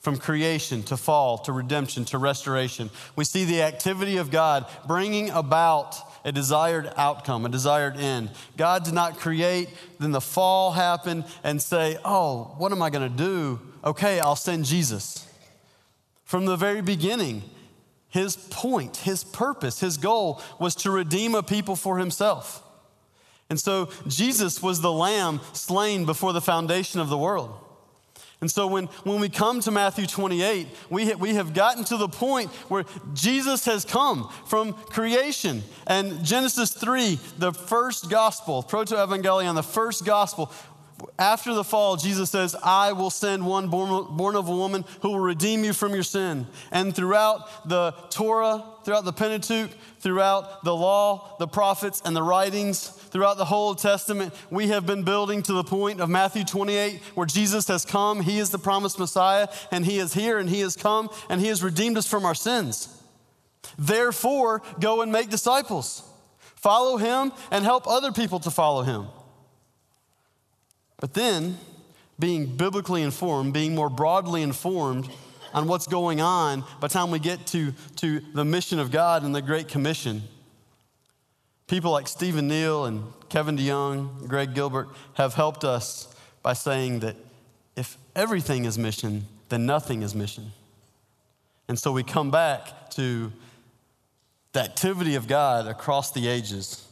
From 0.00 0.18
creation 0.18 0.82
to 0.84 0.96
fall 0.96 1.38
to 1.38 1.52
redemption 1.52 2.04
to 2.06 2.18
restoration, 2.18 2.90
we 3.16 3.24
see 3.24 3.44
the 3.44 3.62
activity 3.62 4.18
of 4.18 4.30
God 4.30 4.66
bringing 4.86 5.30
about 5.30 5.96
a 6.24 6.32
desired 6.32 6.92
outcome, 6.96 7.46
a 7.46 7.48
desired 7.48 7.96
end. 7.96 8.30
God 8.56 8.84
did 8.84 8.94
not 8.94 9.18
create, 9.18 9.70
then 9.98 10.12
the 10.12 10.20
fall 10.20 10.72
happened, 10.72 11.24
and 11.42 11.62
say, 11.62 11.96
Oh, 12.04 12.54
what 12.58 12.70
am 12.72 12.82
I 12.82 12.90
going 12.90 13.10
to 13.10 13.16
do? 13.16 13.60
Okay, 13.84 14.20
I'll 14.20 14.36
send 14.36 14.64
Jesus. 14.64 15.25
From 16.26 16.44
the 16.44 16.56
very 16.56 16.82
beginning, 16.82 17.44
his 18.08 18.36
point, 18.36 18.98
his 18.98 19.22
purpose, 19.22 19.78
his 19.80 19.96
goal 19.96 20.42
was 20.58 20.74
to 20.76 20.90
redeem 20.90 21.36
a 21.36 21.42
people 21.42 21.76
for 21.76 21.98
himself. 21.98 22.64
And 23.48 23.60
so 23.60 23.90
Jesus 24.08 24.60
was 24.60 24.80
the 24.80 24.92
lamb 24.92 25.40
slain 25.52 26.04
before 26.04 26.32
the 26.32 26.40
foundation 26.40 27.00
of 27.00 27.08
the 27.08 27.16
world. 27.16 27.62
And 28.40 28.50
so 28.50 28.66
when, 28.66 28.86
when 29.04 29.20
we 29.20 29.28
come 29.28 29.60
to 29.60 29.70
Matthew 29.70 30.06
28, 30.06 30.66
we, 30.90 31.14
we 31.14 31.34
have 31.34 31.54
gotten 31.54 31.84
to 31.84 31.96
the 31.96 32.08
point 32.08 32.50
where 32.68 32.84
Jesus 33.14 33.64
has 33.64 33.84
come 33.84 34.30
from 34.46 34.72
creation. 34.72 35.62
And 35.86 36.22
Genesis 36.24 36.72
3, 36.72 37.18
the 37.38 37.52
first 37.52 38.10
gospel, 38.10 38.64
proto-evangelion, 38.64 39.54
the 39.54 39.62
first 39.62 40.04
gospel, 40.04 40.52
after 41.18 41.52
the 41.52 41.64
fall, 41.64 41.96
Jesus 41.96 42.30
says, 42.30 42.56
I 42.62 42.92
will 42.92 43.10
send 43.10 43.46
one 43.46 43.68
born, 43.68 44.16
born, 44.16 44.34
of 44.34 44.48
a 44.48 44.56
woman 44.56 44.84
who 45.02 45.10
will 45.10 45.20
redeem 45.20 45.62
you 45.62 45.72
from 45.72 45.92
your 45.92 46.02
sin. 46.02 46.46
And 46.70 46.94
throughout 46.94 47.68
the 47.68 47.92
Torah, 48.10 48.64
throughout 48.84 49.04
the 49.04 49.12
Pentateuch, 49.12 49.70
throughout 50.00 50.64
the 50.64 50.74
law, 50.74 51.36
the 51.38 51.48
prophets, 51.48 52.00
and 52.04 52.16
the 52.16 52.22
writings, 52.22 52.88
throughout 52.88 53.36
the 53.36 53.44
whole 53.44 53.74
Testament, 53.74 54.34
we 54.50 54.68
have 54.68 54.86
been 54.86 55.02
building 55.02 55.42
to 55.42 55.52
the 55.52 55.64
point 55.64 56.00
of 56.00 56.08
Matthew 56.08 56.44
28, 56.44 57.00
where 57.14 57.26
Jesus 57.26 57.68
has 57.68 57.84
come. 57.84 58.20
He 58.20 58.38
is 58.38 58.50
the 58.50 58.58
promised 58.58 58.98
Messiah, 58.98 59.48
and 59.70 59.84
He 59.84 59.98
is 59.98 60.14
here, 60.14 60.38
and 60.38 60.48
He 60.48 60.60
has 60.60 60.76
come, 60.76 61.10
and 61.28 61.40
He 61.40 61.48
has 61.48 61.62
redeemed 61.62 61.98
us 61.98 62.06
from 62.06 62.24
our 62.24 62.34
sins. 62.34 62.88
Therefore, 63.78 64.62
go 64.80 65.02
and 65.02 65.12
make 65.12 65.28
disciples. 65.28 66.02
Follow 66.54 66.96
Him 66.96 67.32
and 67.50 67.64
help 67.64 67.86
other 67.86 68.12
people 68.12 68.40
to 68.40 68.50
follow 68.50 68.82
Him. 68.82 69.08
But 70.98 71.14
then, 71.14 71.58
being 72.18 72.56
biblically 72.56 73.02
informed, 73.02 73.52
being 73.52 73.74
more 73.74 73.90
broadly 73.90 74.42
informed 74.42 75.10
on 75.52 75.66
what's 75.66 75.86
going 75.86 76.20
on 76.20 76.60
by 76.80 76.88
the 76.88 76.88
time 76.88 77.10
we 77.10 77.18
get 77.18 77.46
to, 77.48 77.72
to 77.96 78.20
the 78.34 78.44
mission 78.44 78.78
of 78.78 78.90
God 78.90 79.22
and 79.22 79.34
the 79.34 79.42
Great 79.42 79.68
Commission, 79.68 80.22
people 81.66 81.90
like 81.90 82.08
Stephen 82.08 82.48
Neill 82.48 82.86
and 82.86 83.04
Kevin 83.28 83.56
DeYoung, 83.56 84.28
Greg 84.28 84.54
Gilbert 84.54 84.88
have 85.14 85.34
helped 85.34 85.64
us 85.64 86.14
by 86.42 86.52
saying 86.52 87.00
that 87.00 87.16
if 87.74 87.98
everything 88.14 88.64
is 88.64 88.78
mission, 88.78 89.26
then 89.48 89.66
nothing 89.66 90.02
is 90.02 90.14
mission. 90.14 90.52
And 91.68 91.78
so 91.78 91.92
we 91.92 92.02
come 92.02 92.30
back 92.30 92.90
to 92.90 93.32
the 94.52 94.60
activity 94.62 95.16
of 95.16 95.28
God 95.28 95.66
across 95.66 96.12
the 96.12 96.28
ages 96.28 96.85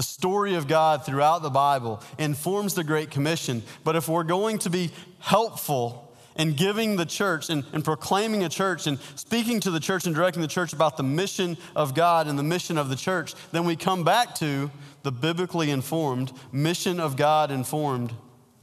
the 0.00 0.04
story 0.04 0.54
of 0.54 0.66
God 0.66 1.04
throughout 1.04 1.42
the 1.42 1.50
Bible 1.50 2.00
informs 2.16 2.72
the 2.72 2.82
Great 2.82 3.10
Commission. 3.10 3.62
But 3.84 3.96
if 3.96 4.08
we're 4.08 4.24
going 4.24 4.58
to 4.60 4.70
be 4.70 4.92
helpful 5.18 6.16
in 6.36 6.54
giving 6.54 6.96
the 6.96 7.04
church 7.04 7.50
and, 7.50 7.66
and, 7.74 7.84
proclaiming 7.84 8.42
a 8.42 8.48
church 8.48 8.86
and 8.86 8.98
speaking 9.14 9.60
to 9.60 9.70
the 9.70 9.78
church 9.78 10.06
and 10.06 10.14
directing 10.14 10.40
the 10.40 10.48
church 10.48 10.72
about 10.72 10.96
the 10.96 11.02
mission 11.02 11.58
of 11.76 11.94
God 11.94 12.28
and 12.28 12.38
the 12.38 12.42
mission 12.42 12.78
of 12.78 12.88
the 12.88 12.96
church, 12.96 13.34
then 13.52 13.66
we 13.66 13.76
come 13.76 14.02
back 14.02 14.34
to 14.36 14.70
the 15.02 15.12
biblically 15.12 15.70
informed, 15.70 16.32
mission 16.50 16.98
of 16.98 17.18
God 17.18 17.50
informed 17.50 18.14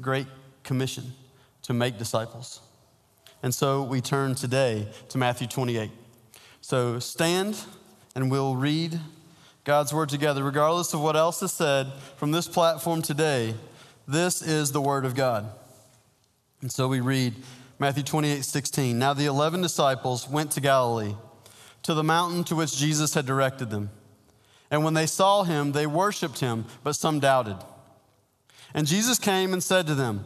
Great 0.01 0.25
Commission 0.63 1.13
to 1.61 1.73
make 1.73 1.99
disciples. 1.99 2.61
And 3.43 3.53
so 3.53 3.83
we 3.83 4.01
turn 4.01 4.33
today 4.33 4.87
to 5.09 5.19
Matthew 5.19 5.45
28. 5.45 5.91
So 6.61 6.97
stand 6.97 7.63
and 8.15 8.31
we'll 8.31 8.55
read 8.55 8.99
God's 9.67 9.93
word 9.93 10.07
together, 10.07 10.45
regardless 10.45 10.93
of 10.93 11.01
what 11.01 11.17
else 11.17 11.43
is 11.43 11.51
said 11.51 11.91
from 12.15 12.31
this 12.31 12.47
platform 12.47 13.01
today. 13.01 13.53
This 14.07 14.41
is 14.41 14.71
the 14.71 14.79
word 14.79 15.03
of 15.03 15.13
God. 15.13 15.45
And 16.61 16.71
so 16.71 16.87
we 16.87 17.01
read 17.01 17.35
Matthew 17.77 18.03
28 18.03 18.45
16. 18.45 18.97
Now 18.97 19.13
the 19.13 19.25
11 19.25 19.61
disciples 19.61 20.29
went 20.29 20.51
to 20.51 20.61
Galilee, 20.61 21.15
to 21.83 21.93
the 21.93 22.01
mountain 22.01 22.45
to 22.45 22.55
which 22.55 22.77
Jesus 22.77 23.13
had 23.13 23.25
directed 23.25 23.69
them. 23.69 23.89
And 24.71 24.85
when 24.85 24.93
they 24.93 25.05
saw 25.05 25.43
him, 25.43 25.73
they 25.73 25.85
worshiped 25.85 26.39
him, 26.39 26.63
but 26.81 26.95
some 26.95 27.19
doubted. 27.19 27.57
And 28.73 28.87
Jesus 28.87 29.19
came 29.19 29.51
and 29.51 29.61
said 29.61 29.85
to 29.87 29.95
them, 29.95 30.23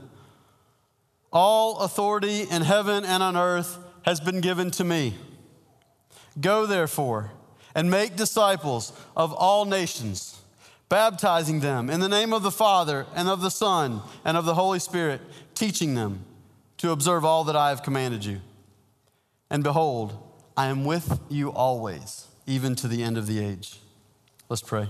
All 1.33 1.79
authority 1.79 2.43
in 2.43 2.61
heaven 2.61 3.03
and 3.03 3.23
on 3.23 3.35
earth 3.35 3.79
has 4.03 4.19
been 4.19 4.39
given 4.39 4.69
to 4.69 4.83
me. 4.83 5.15
Go 6.39 6.67
therefore 6.67 7.31
and 7.75 7.89
make 7.89 8.15
disciples 8.15 8.93
of 9.15 9.33
all 9.33 9.65
nations, 9.65 10.39
baptizing 10.89 11.59
them 11.59 11.89
in 11.89 11.99
the 11.99 12.09
name 12.09 12.33
of 12.33 12.43
the 12.43 12.51
Father 12.51 13.05
and 13.15 13.29
of 13.29 13.41
the 13.41 13.51
Son 13.51 14.01
and 14.25 14.37
of 14.37 14.45
the 14.45 14.55
Holy 14.55 14.79
Spirit, 14.79 15.21
teaching 15.55 15.95
them 15.95 16.25
to 16.77 16.91
observe 16.91 17.23
all 17.23 17.43
that 17.45 17.55
I 17.55 17.69
have 17.69 17.83
commanded 17.83 18.25
you. 18.25 18.41
And 19.49 19.63
behold, 19.63 20.17
I 20.57 20.67
am 20.67 20.85
with 20.85 21.19
you 21.29 21.51
always, 21.51 22.27
even 22.45 22.75
to 22.77 22.87
the 22.87 23.03
end 23.03 23.17
of 23.17 23.27
the 23.27 23.43
age. 23.43 23.79
Let's 24.49 24.61
pray. 24.61 24.89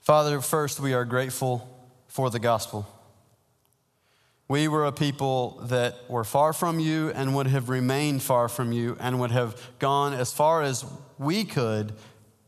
Father, 0.00 0.40
first, 0.40 0.80
we 0.80 0.94
are 0.94 1.04
grateful 1.04 1.68
for 2.08 2.30
the 2.30 2.40
gospel. 2.40 2.88
We 4.50 4.66
were 4.66 4.84
a 4.84 4.90
people 4.90 5.60
that 5.66 5.94
were 6.08 6.24
far 6.24 6.52
from 6.52 6.80
you 6.80 7.10
and 7.10 7.36
would 7.36 7.46
have 7.46 7.68
remained 7.68 8.20
far 8.20 8.48
from 8.48 8.72
you 8.72 8.96
and 8.98 9.20
would 9.20 9.30
have 9.30 9.56
gone 9.78 10.12
as 10.12 10.32
far 10.32 10.62
as 10.62 10.84
we 11.20 11.44
could 11.44 11.92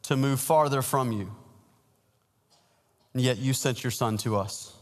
to 0.02 0.16
move 0.16 0.40
farther 0.40 0.82
from 0.82 1.12
you. 1.12 1.32
And 3.14 3.22
yet 3.22 3.38
you 3.38 3.52
sent 3.52 3.84
your 3.84 3.92
son 3.92 4.16
to 4.16 4.36
us 4.36 4.74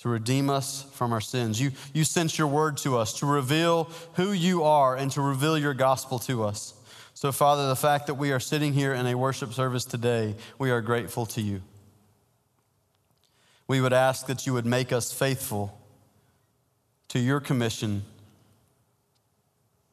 to 0.00 0.08
redeem 0.08 0.48
us 0.48 0.86
from 0.94 1.12
our 1.12 1.20
sins. 1.20 1.60
You, 1.60 1.72
you 1.92 2.04
sent 2.04 2.38
your 2.38 2.48
word 2.48 2.78
to 2.78 2.96
us 2.96 3.12
to 3.18 3.26
reveal 3.26 3.90
who 4.14 4.32
you 4.32 4.62
are 4.62 4.96
and 4.96 5.10
to 5.10 5.20
reveal 5.20 5.58
your 5.58 5.74
gospel 5.74 6.18
to 6.20 6.42
us. 6.44 6.72
So, 7.12 7.32
Father, 7.32 7.68
the 7.68 7.76
fact 7.76 8.06
that 8.06 8.14
we 8.14 8.32
are 8.32 8.40
sitting 8.40 8.72
here 8.72 8.94
in 8.94 9.06
a 9.06 9.14
worship 9.14 9.52
service 9.52 9.84
today, 9.84 10.36
we 10.58 10.70
are 10.70 10.80
grateful 10.80 11.26
to 11.26 11.42
you. 11.42 11.60
we 13.68 13.82
would 13.82 13.92
ask 13.92 14.26
that 14.28 14.46
you 14.46 14.54
would 14.54 14.64
make 14.64 14.90
us 14.90 15.12
faithful 15.12 15.80
to 17.12 17.18
your 17.18 17.40
commission 17.40 18.02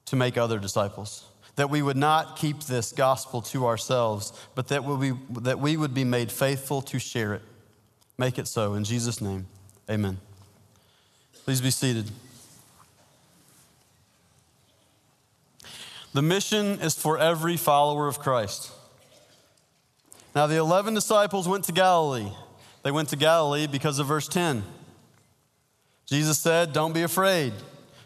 to 0.06 0.16
make 0.16 0.38
other 0.38 0.58
disciples. 0.58 1.26
That 1.58 1.70
we 1.70 1.82
would 1.82 1.98
not 1.98 2.38
keep 2.38 2.62
this 2.62 2.94
gospel 2.94 3.42
to 3.42 3.68
ourselves, 3.68 4.32
but 4.56 4.70
that 4.70 4.86
we, 4.86 5.12
that 5.42 5.60
we 5.60 5.76
would 5.76 5.94
be 5.94 6.06
made 6.06 6.32
faithful 6.32 6.82
to 6.84 6.98
share 6.98 7.34
it. 7.34 7.42
Make 8.18 8.40
it 8.40 8.48
so. 8.48 8.74
In 8.76 8.86
Jesus' 8.86 9.20
name, 9.20 9.48
amen. 9.90 10.18
Please 11.44 11.60
be 11.60 11.72
seated. 11.72 12.10
The 16.14 16.22
mission 16.22 16.80
is 16.80 16.96
for 16.96 17.18
every 17.18 17.58
follower 17.58 18.08
of 18.08 18.20
Christ. 18.20 18.72
Now, 20.34 20.48
the 20.48 20.56
11 20.56 20.94
disciples 20.94 21.50
went 21.50 21.66
to 21.66 21.74
Galilee. 21.74 22.32
They 22.84 22.92
went 22.92 23.10
to 23.10 23.18
Galilee 23.18 23.68
because 23.68 24.00
of 24.00 24.08
verse 24.08 24.30
10. 24.30 24.64
Jesus 26.10 26.40
said, 26.40 26.74
Don't 26.74 26.94
be 26.94 27.04
afraid. 27.04 27.54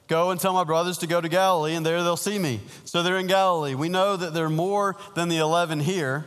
Go 0.08 0.32
and 0.32 0.40
tell 0.40 0.54
my 0.54 0.66
brothers 0.66 0.98
to 1.00 1.08
go 1.08 1.22
to 1.22 1.30
Galilee, 1.30 1.74
and 1.74 1.86
there 1.86 2.04
they'll 2.04 2.18
see 2.18 2.38
me. 2.38 2.60
So 2.84 3.02
they're 3.02 3.18
in 3.18 3.28
Galilee. 3.28 3.74
We 3.74 3.88
know 3.88 4.18
that 4.18 4.34
there 4.34 4.46
are 4.46 4.50
more 4.50 4.98
than 5.16 5.30
the 5.30 5.38
11 5.38 5.80
here. 5.80 6.26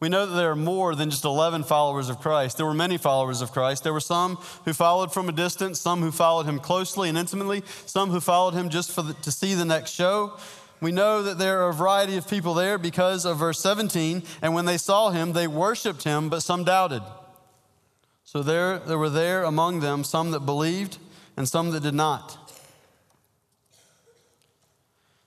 We 0.00 0.08
know 0.08 0.26
that 0.26 0.34
there 0.34 0.50
are 0.50 0.56
more 0.56 0.94
than 0.94 1.08
just 1.08 1.24
11 1.24 1.64
followers 1.64 2.10
of 2.10 2.18
Christ. 2.18 2.56
There 2.56 2.66
were 2.66 2.74
many 2.74 2.98
followers 2.98 3.40
of 3.40 3.52
Christ. 3.52 3.84
There 3.84 3.92
were 3.92 4.00
some 4.00 4.36
who 4.64 4.72
followed 4.72 5.12
from 5.12 5.28
a 5.28 5.32
distance, 5.32 5.80
some 5.80 6.02
who 6.02 6.10
followed 6.10 6.44
him 6.44 6.58
closely 6.58 7.08
and 7.08 7.16
intimately, 7.16 7.62
some 7.86 8.10
who 8.10 8.20
followed 8.20 8.54
him 8.54 8.68
just 8.68 8.94
the, 8.94 9.14
to 9.22 9.30
see 9.30 9.54
the 9.54 9.64
next 9.64 9.92
show. 9.92 10.36
We 10.82 10.92
know 10.92 11.22
that 11.22 11.38
there 11.38 11.62
are 11.62 11.70
a 11.70 11.74
variety 11.74 12.18
of 12.18 12.28
people 12.28 12.52
there 12.52 12.76
because 12.76 13.24
of 13.24 13.38
verse 13.38 13.60
17. 13.60 14.22
And 14.42 14.54
when 14.54 14.66
they 14.66 14.76
saw 14.76 15.10
him, 15.10 15.32
they 15.32 15.46
worshiped 15.46 16.04
him, 16.04 16.28
but 16.28 16.40
some 16.40 16.64
doubted. 16.64 17.02
So 18.36 18.42
there, 18.42 18.80
there 18.80 18.98
were 18.98 19.08
there 19.08 19.44
among 19.44 19.80
them 19.80 20.04
some 20.04 20.32
that 20.32 20.40
believed 20.40 20.98
and 21.38 21.48
some 21.48 21.70
that 21.70 21.82
did 21.82 21.94
not. 21.94 22.52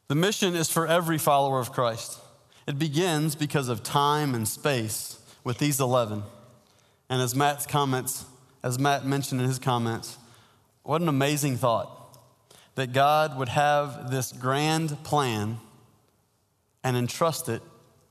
The 0.09 0.13
mission 0.13 0.55
is 0.55 0.69
for 0.69 0.85
every 0.85 1.17
follower 1.17 1.59
of 1.59 1.71
Christ. 1.71 2.19
It 2.67 2.77
begins 2.77 3.33
because 3.33 3.67
of 3.67 3.81
time 3.81 4.35
and 4.35 4.47
space 4.47 5.19
with 5.43 5.57
these 5.57 5.79
11. 5.79 6.21
And 7.09 7.19
as 7.19 7.33
Matt's 7.33 7.65
comments, 7.65 8.25
as 8.61 8.77
Matt 8.77 9.07
mentioned 9.07 9.41
in 9.41 9.47
his 9.47 9.57
comments, 9.57 10.19
what 10.83 11.01
an 11.01 11.09
amazing 11.09 11.57
thought 11.57 12.15
that 12.75 12.93
God 12.93 13.39
would 13.39 13.49
have 13.49 14.11
this 14.11 14.31
grand 14.31 15.03
plan 15.03 15.57
and 16.83 16.95
entrust 16.95 17.49
it 17.49 17.63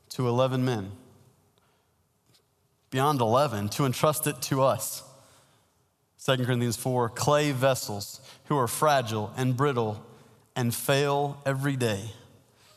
to 0.08 0.26
11 0.26 0.64
men. 0.64 0.90
Beyond 2.90 3.20
11, 3.20 3.68
to 3.70 3.84
entrust 3.84 4.26
it 4.26 4.40
to 4.42 4.62
us. 4.62 5.02
2 6.24 6.44
Corinthians 6.44 6.76
4 6.76 7.08
clay 7.10 7.52
vessels 7.52 8.20
who 8.46 8.56
are 8.56 8.66
fragile 8.66 9.32
and 9.36 9.56
brittle 9.56 10.04
and 10.56 10.74
fail 10.74 11.40
every 11.46 11.76
day, 11.76 12.12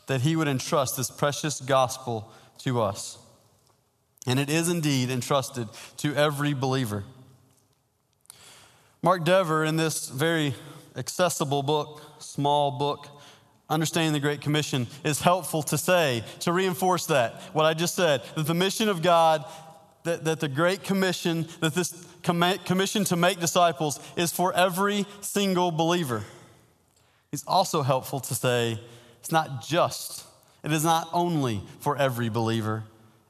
that 0.06 0.20
He 0.20 0.36
would 0.36 0.48
entrust 0.48 0.96
this 0.96 1.10
precious 1.10 1.60
gospel 1.60 2.30
to 2.58 2.80
us. 2.80 3.18
And 4.26 4.38
it 4.38 4.48
is 4.48 4.68
indeed 4.68 5.10
entrusted 5.10 5.68
to 5.98 6.14
every 6.14 6.54
believer. 6.54 7.04
Mark 9.02 9.24
Dever, 9.24 9.64
in 9.64 9.76
this 9.76 10.08
very 10.08 10.54
accessible 10.94 11.62
book, 11.62 12.02
small 12.18 12.70
book, 12.70 13.08
Understanding 13.68 14.12
the 14.12 14.20
Great 14.20 14.40
Commission, 14.40 14.86
is 15.02 15.20
helpful 15.20 15.62
to 15.64 15.78
say, 15.78 16.22
to 16.40 16.52
reinforce 16.52 17.06
that, 17.06 17.40
what 17.52 17.64
I 17.64 17.74
just 17.74 17.96
said, 17.96 18.22
that 18.36 18.46
the 18.46 18.54
mission 18.54 18.88
of 18.88 19.02
God, 19.02 19.44
that, 20.04 20.24
that 20.24 20.40
the 20.40 20.48
Great 20.48 20.82
Commission, 20.82 21.46
that 21.60 21.74
this 21.74 22.06
commission 22.22 23.04
to 23.04 23.16
make 23.16 23.40
disciples 23.40 24.00
is 24.16 24.32
for 24.32 24.52
every 24.54 25.06
single 25.20 25.70
believer. 25.70 26.22
It's 27.32 27.44
also 27.46 27.82
helpful 27.82 28.20
to 28.20 28.34
say, 28.34 28.80
it's 29.20 29.32
not 29.32 29.64
just, 29.66 30.24
it 30.62 30.72
is 30.72 30.84
not 30.84 31.08
only 31.12 31.62
for 31.80 31.96
every 31.96 32.28
believer, 32.28 32.84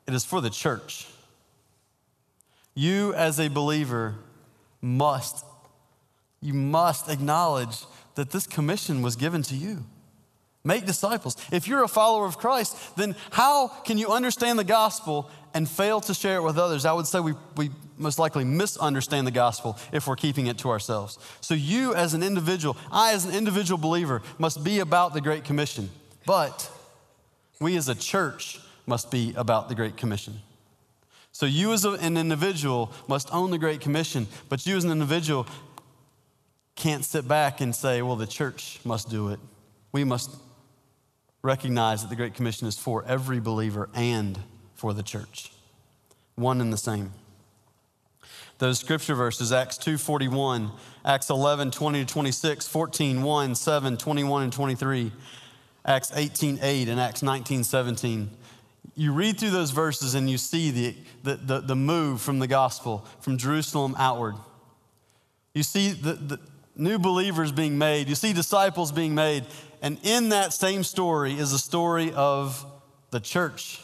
it 0.07 0.15
is 0.15 0.25
for 0.25 0.41
the 0.41 0.51
church. 0.51 1.07
You, 2.75 3.15
as 3.15 3.39
a 3.39 3.49
believer, 3.49 4.17
must 4.81 5.45
you 6.43 6.53
must 6.53 7.09
acknowledge 7.09 7.85
that 8.17 8.31
this 8.31 8.47
commission 8.47 9.01
was 9.01 9.17
given 9.17 9.43
to 9.43 9.55
you. 9.55 9.85
Make 10.65 10.87
disciples. 10.87 11.37
If 11.51 11.67
you're 11.67 11.83
a 11.83 11.89
follower 11.89 12.25
of 12.25 12.39
Christ, 12.39 12.97
then 12.97 13.17
how 13.33 13.67
can 13.69 13.99
you 13.99 14.13
understand 14.13 14.59
the 14.59 14.65
gospel 14.65 15.29
and 15.55 15.69
fail 15.69 16.01
to 16.03 16.15
share 16.15 16.37
it 16.37 16.43
with 16.43 16.57
others? 16.57 16.85
I 16.85 16.93
would 16.93 17.07
say 17.07 17.19
we, 17.19 17.35
we 17.57 17.71
most 17.99 18.21
likely 18.21 18.45
misunderstand 18.45 19.27
the 19.27 19.33
gospel 19.33 19.77
if 19.93 20.07
we're 20.07 20.15
keeping 20.15 20.47
it 20.47 20.59
to 20.59 20.71
ourselves. 20.71 21.19
So, 21.41 21.55
you 21.55 21.95
as 21.95 22.15
an 22.15 22.23
individual, 22.23 22.77
I 22.93 23.13
as 23.13 23.25
an 23.25 23.35
individual 23.35 23.77
believer, 23.77 24.23
must 24.39 24.63
be 24.63 24.79
about 24.79 25.15
the 25.15 25.21
Great 25.21 25.43
Commission. 25.43 25.91
But 26.27 26.71
we 27.61 27.77
as 27.77 27.89
a 27.89 27.95
church 27.97 28.61
must 28.87 29.11
be 29.11 29.35
about 29.37 29.69
the 29.69 29.75
Great 29.75 29.97
Commission. 29.97 30.41
So, 31.33 31.45
you 31.45 31.73
as 31.73 31.85
an 31.85 32.17
individual 32.17 32.93
must 33.09 33.35
own 33.35 33.51
the 33.51 33.59
Great 33.59 33.81
Commission, 33.81 34.29
but 34.49 34.65
you 34.65 34.77
as 34.77 34.85
an 34.85 34.93
individual 34.93 35.45
can't 36.77 37.05
sit 37.05 37.27
back 37.27 37.61
and 37.61 37.75
say, 37.75 38.01
well, 38.01 38.17
the 38.17 38.29
church 38.29 38.79
must 38.85 39.11
do 39.11 39.31
it. 39.31 39.41
We 39.91 40.05
must 40.05 40.31
recognize 41.43 42.03
that 42.03 42.09
the 42.09 42.17
Great 42.17 42.35
Commission 42.35 42.67
is 42.67 42.79
for 42.79 43.05
every 43.05 43.41
believer 43.41 43.89
and 43.95 44.39
for 44.75 44.95
the 44.95 45.03
church. 45.03 45.53
One 46.37 46.61
and 46.61 46.73
the 46.73 46.79
same. 46.79 47.13
Those 48.59 48.79
scripture 48.79 49.17
verses, 49.17 49.53
Acts 49.53 49.77
2.41, 49.79 50.71
Acts 51.05 51.31
11, 51.31 51.73
20 51.73 52.05
to 52.05 52.13
26, 52.13 52.69
14, 52.69 53.23
1, 53.23 53.55
7, 53.57 53.97
21, 53.97 54.43
and 54.45 54.53
23, 54.53 55.13
Acts 55.85 56.13
18, 56.15 56.61
8, 56.63 56.89
and 56.89 57.01
Acts 57.01 57.23
19, 57.23 57.65
17. 57.65 58.31
You 58.95 59.13
read 59.13 59.41
through 59.41 59.51
those 59.51 59.73
verses 59.73 60.15
and 60.15 60.31
you 60.31 60.39
see 60.39 60.71
the, 60.71 60.97
the, 61.25 61.37
the, 61.37 61.61
the 61.61 61.77
move 61.77 62.21
from 62.21 62.39
the 62.39 62.47
gospel, 62.47 63.05
from 63.21 63.37
Jerusalem 63.37 63.97
outward. 63.99 64.37
You 65.55 65.65
see 65.65 65.91
the, 65.91 66.13
the, 66.13 66.41
new 66.77 66.99
believers 66.99 67.53
being 67.53 67.79
made, 67.79 68.09
you 68.09 68.15
see 68.15 68.33
disciples 68.33 68.93
being 68.93 69.15
made. 69.15 69.45
And 69.83 69.99
in 70.05 70.29
that 70.29 70.53
same 70.53 70.85
story 70.85 71.35
is 71.35 71.53
a 71.53 71.59
story 71.59 72.13
of 72.13 72.65
the 73.11 73.21
church 73.21 73.81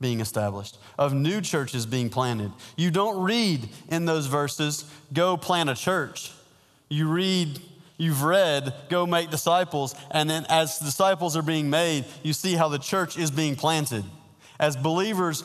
being 0.00 0.20
established, 0.20 0.78
of 0.98 1.12
new 1.12 1.40
churches 1.40 1.84
being 1.84 2.08
planted. 2.10 2.52
You 2.76 2.90
don't 2.90 3.22
read 3.22 3.68
in 3.88 4.04
those 4.04 4.26
verses, 4.26 4.84
go 5.12 5.36
plant 5.36 5.68
a 5.68 5.74
church. 5.74 6.32
You 6.88 7.08
read, 7.08 7.60
you've 7.98 8.22
read, 8.22 8.72
go 8.88 9.06
make 9.06 9.30
disciples. 9.30 9.94
And 10.10 10.30
then 10.30 10.46
as 10.48 10.78
disciples 10.78 11.36
are 11.36 11.42
being 11.42 11.70
made, 11.70 12.04
you 12.22 12.32
see 12.32 12.54
how 12.54 12.68
the 12.68 12.78
church 12.78 13.18
is 13.18 13.30
being 13.30 13.56
planted. 13.56 14.04
As 14.60 14.76
believers 14.76 15.42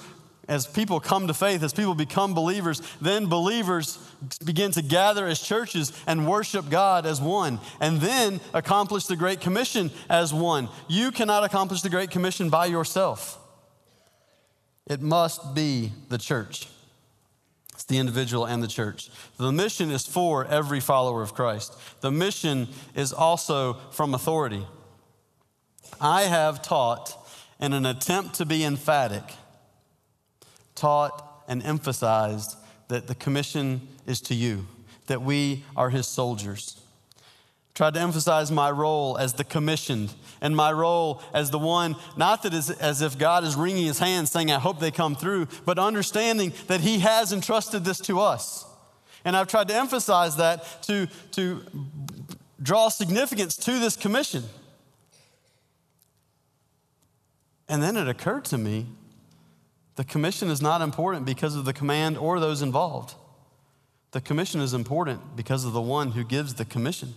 as 0.48 0.66
people 0.66 1.00
come 1.00 1.27
to 1.27 1.34
faith, 1.34 1.62
as 1.62 1.74
people 1.74 1.96
become 1.96 2.34
believers, 2.34 2.82
then 3.01 3.25
believers 3.25 3.98
begin 4.44 4.72
to 4.72 4.82
gather 4.82 5.27
as 5.27 5.42
churches 5.42 5.92
and 6.08 6.27
worship 6.27 6.70
God 6.70 7.06
as 7.06 7.20
one, 7.20 7.60
and 7.80 8.00
then 8.00 8.39
accomplish 8.54 9.06
the 9.06 9.16
Great 9.16 9.42
Commission 9.42 9.92
as 10.10 10.34
one. 10.34 10.70
You 10.88 11.12
cannot 11.12 11.44
accomplish 11.44 11.82
the 11.82 11.89
Great 11.89 12.12
Commission 12.12 12.50
by 12.50 12.68
yourself, 12.68 13.39
it 14.86 15.01
must 15.01 15.54
be 15.54 15.92
the 16.10 16.18
church. 16.18 16.68
It's 17.74 17.84
the 17.84 18.00
individual 18.00 18.46
and 18.46 18.63
the 18.63 18.68
church. 18.68 19.10
The 19.38 19.51
mission 19.51 19.92
is 19.92 20.08
for 20.08 20.46
every 20.46 20.80
follower 20.80 21.22
of 21.22 21.36
Christ. 21.36 21.77
The 22.01 22.10
mission 22.10 22.70
is 22.96 23.13
also 23.13 23.74
from 23.92 24.16
authority. 24.16 24.66
I 26.01 26.24
have 26.24 26.63
taught 26.63 27.16
in 27.60 27.74
an 27.74 27.86
attempt 27.86 28.36
to 28.36 28.46
be 28.46 28.63
emphatic 28.63 29.24
taught 30.77 31.43
and 31.48 31.62
emphasized 31.63 32.55
that 32.88 33.07
the 33.07 33.15
commission 33.15 33.81
is 34.05 34.22
to 34.22 34.34
you, 34.34 34.65
that 35.07 35.22
we 35.22 35.65
are 35.75 35.89
his 35.89 36.07
soldiers. 36.07 36.81
Tried 37.74 37.93
to 37.96 38.00
emphasize 38.00 38.51
my 38.51 38.72
role 38.72 39.17
as 39.17 39.34
the 39.34 39.43
commissioned 39.43 40.13
and 40.41 40.55
my 40.55 40.72
role 40.72 41.22
as 41.34 41.51
the 41.51 41.60
one, 41.60 41.96
not 42.15 42.43
that 42.43 42.53
as 42.53 43.01
if 43.01 43.17
God 43.17 43.43
is 43.43 43.55
wringing 43.55 43.86
his 43.86 44.00
hands 44.00 44.31
saying, 44.31 44.50
I 44.50 44.60
hope 44.60 44.79
they 44.79 44.89
come 44.89 45.15
through, 45.15 45.48
but 45.65 45.77
understanding 45.77 46.53
that 46.67 46.81
he 46.81 47.00
has 47.00 47.34
entrusted 47.34 47.84
this 47.84 48.00
to 48.01 48.19
us. 48.19 48.65
And 49.24 49.36
I've 49.36 49.48
tried 49.48 49.67
to 49.67 49.75
emphasize 49.75 50.38
that 50.38 50.81
to, 50.84 51.07
to 51.34 51.63
draw 52.62 52.89
significance 52.89 53.57
to 53.57 53.77
this 53.77 53.96
commission. 53.96 54.43
And 57.69 57.84
then 57.84 57.98
it 57.98 58.07
occurred 58.07 58.46
to 58.46 58.57
me 58.57 58.88
the 59.98 60.04
commission 60.04 60.50
is 60.50 60.62
not 60.62 60.82
important 60.82 61.25
because 61.25 61.56
of 61.56 61.66
the 61.66 61.74
command 61.74 62.18
or 62.20 62.39
those 62.39 62.62
involved. 62.62 63.16
The 64.12 64.22
commission 64.22 64.62
is 64.62 64.74
important 64.74 65.36
because 65.36 65.66
of 65.66 65.74
the 65.74 65.82
one 65.82 66.12
who 66.12 66.24
gives 66.24 66.54
the 66.54 66.66
commission. 66.66 67.16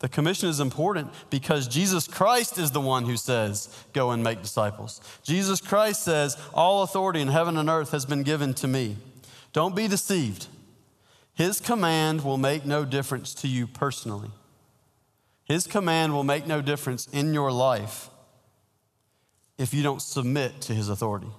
The 0.00 0.08
commission 0.08 0.48
is 0.48 0.58
important 0.58 1.12
because 1.30 1.68
Jesus 1.68 2.08
Christ 2.08 2.58
is 2.58 2.72
the 2.72 2.80
one 2.80 3.04
who 3.04 3.16
says, 3.16 3.68
Go 3.92 4.10
and 4.10 4.22
make 4.22 4.42
disciples. 4.42 5.00
Jesus 5.22 5.60
Christ 5.60 6.02
says, 6.02 6.36
All 6.52 6.82
authority 6.82 7.20
in 7.20 7.28
heaven 7.28 7.56
and 7.56 7.70
earth 7.70 7.92
has 7.92 8.04
been 8.04 8.24
given 8.24 8.52
to 8.54 8.66
me. 8.66 8.96
Don't 9.52 9.76
be 9.76 9.86
deceived. 9.86 10.48
His 11.34 11.60
command 11.60 12.24
will 12.24 12.36
make 12.36 12.66
no 12.66 12.84
difference 12.84 13.32
to 13.34 13.48
you 13.48 13.68
personally. 13.68 14.30
His 15.44 15.68
command 15.68 16.14
will 16.14 16.24
make 16.24 16.48
no 16.48 16.62
difference 16.62 17.06
in 17.12 17.32
your 17.32 17.52
life 17.52 18.10
if 19.56 19.72
you 19.72 19.84
don't 19.84 20.02
submit 20.02 20.60
to 20.62 20.74
His 20.74 20.88
authority. 20.88 21.30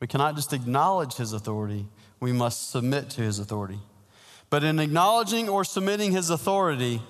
We 0.00 0.06
cannot 0.06 0.34
just 0.34 0.52
acknowledge 0.52 1.14
His 1.14 1.32
authority, 1.32 1.86
we 2.18 2.32
must 2.32 2.70
submit 2.70 3.10
to 3.10 3.22
His 3.22 3.38
authority. 3.38 3.78
But 4.48 4.64
in 4.64 4.78
acknowledging 4.80 5.48
or 5.48 5.62
submitting 5.62 6.12
His 6.12 6.30
authority, 6.30 7.02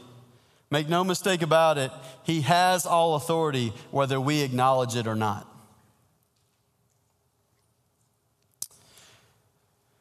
make 0.70 0.88
no 0.88 1.04
mistake 1.04 1.40
about 1.40 1.78
it, 1.78 1.90
He 2.25 2.42
has 2.42 2.85
all 2.85 3.14
authority 3.14 3.73
whether 3.90 4.20
we 4.20 4.42
acknowledge 4.42 4.97
it 4.97 5.06
or 5.06 5.14
not. 5.14 5.47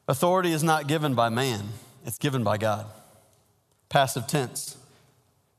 Authority 0.07 0.51
is 0.51 0.63
not 0.63 0.87
given 0.87 1.13
by 1.13 1.29
man, 1.29 1.69
it's 2.03 2.17
given 2.17 2.43
by 2.43 2.57
God. 2.57 2.87
Passive 3.89 4.25
tense. 4.25 4.75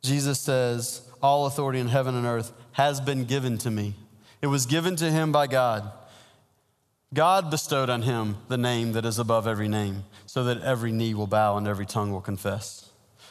Jesus 0.03 0.41
says, 0.41 1.03
All 1.23 1.47
authority 1.47 1.79
in 1.79 1.89
heaven 1.89 2.15
and 2.15 2.27
earth 2.27 2.53
has 2.73 3.01
been 3.01 3.25
given 3.25 3.59
to 3.59 3.71
me. 3.71 3.95
It 4.43 4.47
was 4.47 4.67
given 4.67 4.97
to 4.97 5.11
him 5.11 5.33
by 5.33 5.47
God. 5.47 5.93
God 7.13 7.51
bestowed 7.51 7.91
on 7.91 8.03
him 8.03 8.37
the 8.47 8.57
name 8.57 8.93
that 8.93 9.05
is 9.05 9.19
above 9.19 9.49
every 9.49 9.67
name, 9.67 10.05
so 10.27 10.45
that 10.45 10.63
every 10.63 10.93
knee 10.93 11.13
will 11.13 11.27
bow 11.27 11.57
and 11.57 11.67
every 11.67 11.87
tongue 11.87 12.13
will 12.13 12.21
confess. 12.21 12.89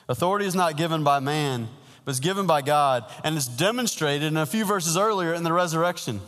Authority 0.10 0.46
is 0.46 0.56
not 0.56 0.76
given 0.76 1.04
by 1.04 1.20
man, 1.22 1.70
but 2.04 2.12
it's 2.12 2.20
given 2.20 2.46
by 2.46 2.62
God, 2.62 3.06
and 3.24 3.38
it's 3.38 3.48
demonstrated 3.48 4.28
in 4.28 4.36
a 4.38 4.46
few 4.46 4.66
verses 4.66 4.98
earlier 4.98 5.34
in 5.34 5.44
the 5.44 5.54
resurrection. 5.54 6.20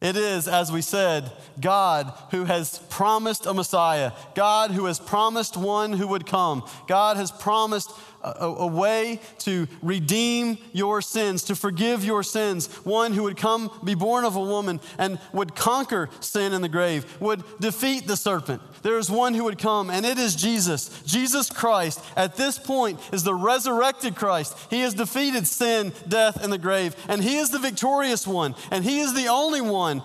It 0.00 0.16
is, 0.16 0.48
as 0.48 0.72
we 0.72 0.80
said, 0.80 1.30
God 1.60 2.12
who 2.30 2.46
has 2.46 2.78
promised 2.88 3.44
a 3.44 3.52
Messiah, 3.52 4.12
God 4.34 4.70
who 4.70 4.86
has 4.86 4.98
promised 4.98 5.56
one 5.56 5.92
who 5.92 6.08
would 6.08 6.26
come, 6.26 6.64
God 6.88 7.18
has 7.18 7.30
promised 7.30 7.92
a, 8.22 8.46
a, 8.46 8.66
way 8.66 9.20
to 9.38 9.66
redeem 9.82 10.58
your 10.72 11.00
sins, 11.00 11.42
to 11.44 11.56
forgive 11.56 12.04
your 12.04 12.22
sins, 12.22 12.66
one 12.84 13.12
who 13.12 13.22
would 13.24 13.36
come, 13.36 13.70
be 13.82 13.94
born 13.94 14.24
of 14.24 14.36
a 14.36 14.40
woman, 14.40 14.80
and 14.98 15.18
would 15.32 15.54
conquer 15.54 16.10
sin 16.20 16.52
in 16.52 16.62
the 16.62 16.68
grave, 16.68 17.20
would 17.20 17.42
defeat 17.60 18.06
the 18.06 18.16
serpent. 18.16 18.62
There 18.82 18.98
is 18.98 19.10
one 19.10 19.34
who 19.34 19.44
would 19.44 19.58
come, 19.58 19.90
and 19.90 20.04
it 20.06 20.18
is 20.18 20.34
Jesus. 20.34 21.02
Jesus 21.04 21.50
Christ, 21.50 22.02
at 22.16 22.36
this 22.36 22.58
point, 22.58 23.00
is 23.12 23.24
the 23.24 23.34
resurrected 23.34 24.16
Christ. 24.16 24.56
He 24.70 24.80
has 24.80 24.94
defeated 24.94 25.46
sin, 25.46 25.92
death, 26.08 26.42
and 26.42 26.52
the 26.52 26.58
grave, 26.58 26.96
and 27.08 27.22
He 27.22 27.36
is 27.38 27.50
the 27.50 27.58
victorious 27.58 28.26
one, 28.26 28.54
and 28.70 28.84
He 28.84 29.00
is 29.00 29.14
the 29.14 29.28
only 29.28 29.60
one 29.60 30.02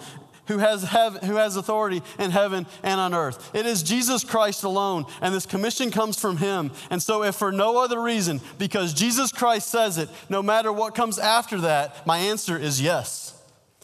who 0.48 0.60
has, 0.60 0.84
have, 0.84 1.18
who 1.24 1.36
has 1.36 1.56
authority 1.56 2.02
in 2.20 2.32
heaven 2.32 2.66
and 2.84 3.00
on 3.00 3.14
earth. 3.14 3.52
It 3.54 3.66
is 3.66 3.84
Jesus 3.84 4.24
Christ 4.24 4.64
alone, 4.64 5.06
and 5.22 5.34
this 5.34 5.46
commission 5.46 5.92
comes 5.92 6.20
from 6.20 6.38
Him. 6.38 6.72
And 6.90 7.02
so, 7.02 7.24
if 7.24 7.36
for 7.36 7.52
no 7.52 7.78
other 7.84 8.02
reason, 8.02 8.42
because 8.58 8.94
Jesus 8.94 9.32
Christ 9.32 9.70
says 9.70 9.98
it, 9.98 10.10
no 10.30 10.42
matter 10.42 10.72
what 10.72 10.96
comes 10.96 11.20
after 11.20 11.62
that, 11.62 12.06
my 12.06 12.18
answer 12.18 12.58
is 12.58 12.82
yes, 12.82 13.42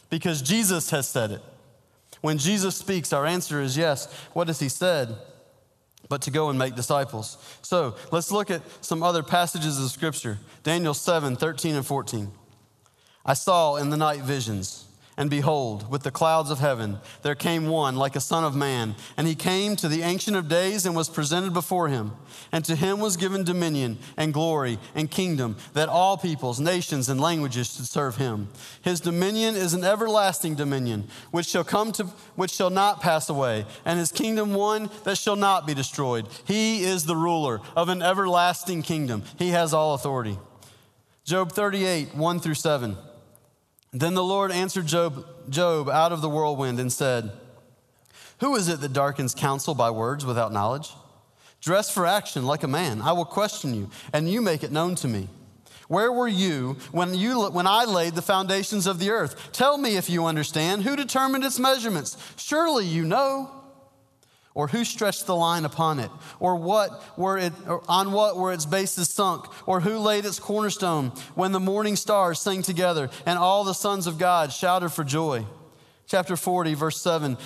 because 0.09 0.41
Jesus 0.41 0.89
has 0.91 1.07
said 1.07 1.31
it. 1.31 1.41
When 2.21 2.37
Jesus 2.37 2.75
speaks, 2.75 3.13
our 3.13 3.25
answer 3.25 3.61
is 3.61 3.75
yes. 3.75 4.11
What 4.33 4.47
has 4.47 4.59
He 4.59 4.69
said? 4.69 5.15
But 6.07 6.21
to 6.23 6.31
go 6.31 6.49
and 6.49 6.59
make 6.59 6.75
disciples. 6.75 7.37
So 7.61 7.95
let's 8.11 8.31
look 8.31 8.51
at 8.51 8.61
some 8.81 9.01
other 9.01 9.23
passages 9.23 9.79
of 9.83 9.89
Scripture 9.89 10.39
Daniel 10.63 10.93
7 10.93 11.35
13 11.35 11.75
and 11.75 11.85
14. 11.85 12.31
I 13.25 13.33
saw 13.33 13.75
in 13.75 13.89
the 13.89 13.97
night 13.97 14.21
visions 14.21 14.85
and 15.21 15.29
behold, 15.29 15.87
with 15.87 16.01
the 16.01 16.09
clouds 16.09 16.49
of 16.49 16.57
heaven, 16.57 16.97
there 17.21 17.35
came 17.35 17.67
one 17.67 17.95
like 17.95 18.15
a 18.15 18.19
son 18.19 18.43
of 18.43 18.55
man. 18.55 18.95
And 19.15 19.27
he 19.27 19.35
came 19.35 19.75
to 19.75 19.87
the 19.87 20.01
Ancient 20.01 20.35
of 20.35 20.47
Days 20.47 20.83
and 20.83 20.95
was 20.95 21.09
presented 21.09 21.53
before 21.53 21.89
him. 21.89 22.13
And 22.51 22.65
to 22.65 22.75
him 22.75 22.99
was 22.99 23.17
given 23.17 23.43
dominion 23.43 23.99
and 24.17 24.33
glory 24.33 24.79
and 24.95 25.11
kingdom, 25.11 25.57
that 25.73 25.89
all 25.89 26.17
peoples, 26.17 26.59
nations, 26.59 27.07
and 27.07 27.21
languages 27.21 27.71
should 27.71 27.85
serve 27.85 28.15
him. 28.15 28.47
His 28.81 28.99
dominion 28.99 29.55
is 29.55 29.75
an 29.75 29.83
everlasting 29.83 30.55
dominion, 30.55 31.07
which 31.29 31.45
shall 31.45 31.63
come 31.63 31.91
to 31.91 32.05
which 32.35 32.49
shall 32.49 32.71
not 32.71 32.99
pass 32.99 33.29
away, 33.29 33.67
and 33.85 33.99
his 33.99 34.11
kingdom 34.11 34.55
one 34.55 34.89
that 35.03 35.19
shall 35.19 35.35
not 35.35 35.67
be 35.67 35.75
destroyed. 35.75 36.27
He 36.45 36.83
is 36.83 37.05
the 37.05 37.15
ruler 37.15 37.59
of 37.75 37.89
an 37.89 38.01
everlasting 38.01 38.81
kingdom. 38.81 39.21
He 39.37 39.49
has 39.49 39.71
all 39.71 39.93
authority. 39.93 40.39
Job 41.25 41.51
38, 41.51 42.15
1 42.15 42.39
through 42.39 42.55
7. 42.55 42.97
Then 43.93 44.13
the 44.13 44.23
Lord 44.23 44.51
answered 44.51 44.87
Job, 44.87 45.25
Job 45.49 45.89
out 45.89 46.11
of 46.11 46.21
the 46.21 46.29
whirlwind 46.29 46.79
and 46.79 46.91
said, 46.91 47.31
Who 48.39 48.55
is 48.55 48.69
it 48.69 48.79
that 48.81 48.93
darkens 48.93 49.35
counsel 49.35 49.75
by 49.75 49.91
words 49.91 50.25
without 50.25 50.53
knowledge? 50.53 50.91
Dress 51.61 51.91
for 51.91 52.05
action 52.05 52.45
like 52.45 52.63
a 52.63 52.67
man. 52.67 53.01
I 53.01 53.11
will 53.11 53.25
question 53.25 53.73
you, 53.73 53.89
and 54.13 54.29
you 54.29 54.41
make 54.41 54.63
it 54.63 54.71
known 54.71 54.95
to 54.95 55.07
me. 55.07 55.27
Where 55.89 56.11
were 56.11 56.27
you 56.27 56.77
when, 56.93 57.13
you 57.13 57.49
when 57.49 57.67
I 57.67 57.83
laid 57.83 58.15
the 58.15 58.21
foundations 58.21 58.87
of 58.87 58.97
the 58.97 59.09
earth? 59.09 59.51
Tell 59.51 59.77
me 59.77 59.97
if 59.97 60.09
you 60.09 60.25
understand. 60.25 60.83
Who 60.83 60.95
determined 60.95 61.43
its 61.43 61.59
measurements? 61.59 62.15
Surely 62.37 62.85
you 62.85 63.03
know. 63.03 63.60
Or 64.53 64.67
who 64.67 64.83
stretched 64.83 65.27
the 65.27 65.35
line 65.35 65.63
upon 65.63 65.99
it? 65.99 66.11
Or 66.39 66.55
what 66.55 67.17
were 67.17 67.37
it 67.37 67.53
or 67.67 67.83
on 67.87 68.11
what 68.11 68.35
were 68.35 68.51
its 68.51 68.65
bases 68.65 69.09
sunk? 69.09 69.45
Or 69.65 69.79
who 69.79 69.97
laid 69.97 70.25
its 70.25 70.39
cornerstone 70.39 71.11
when 71.35 71.53
the 71.53 71.59
morning 71.59 71.95
stars 71.95 72.39
sang 72.39 72.61
together 72.61 73.09
and 73.25 73.39
all 73.39 73.63
the 73.63 73.73
sons 73.73 74.07
of 74.07 74.17
God 74.17 74.51
shouted 74.51 74.89
for 74.89 75.03
joy? 75.03 75.45
Chapter 76.07 76.35
40, 76.35 76.73
verse 76.73 76.99
7 76.99 77.37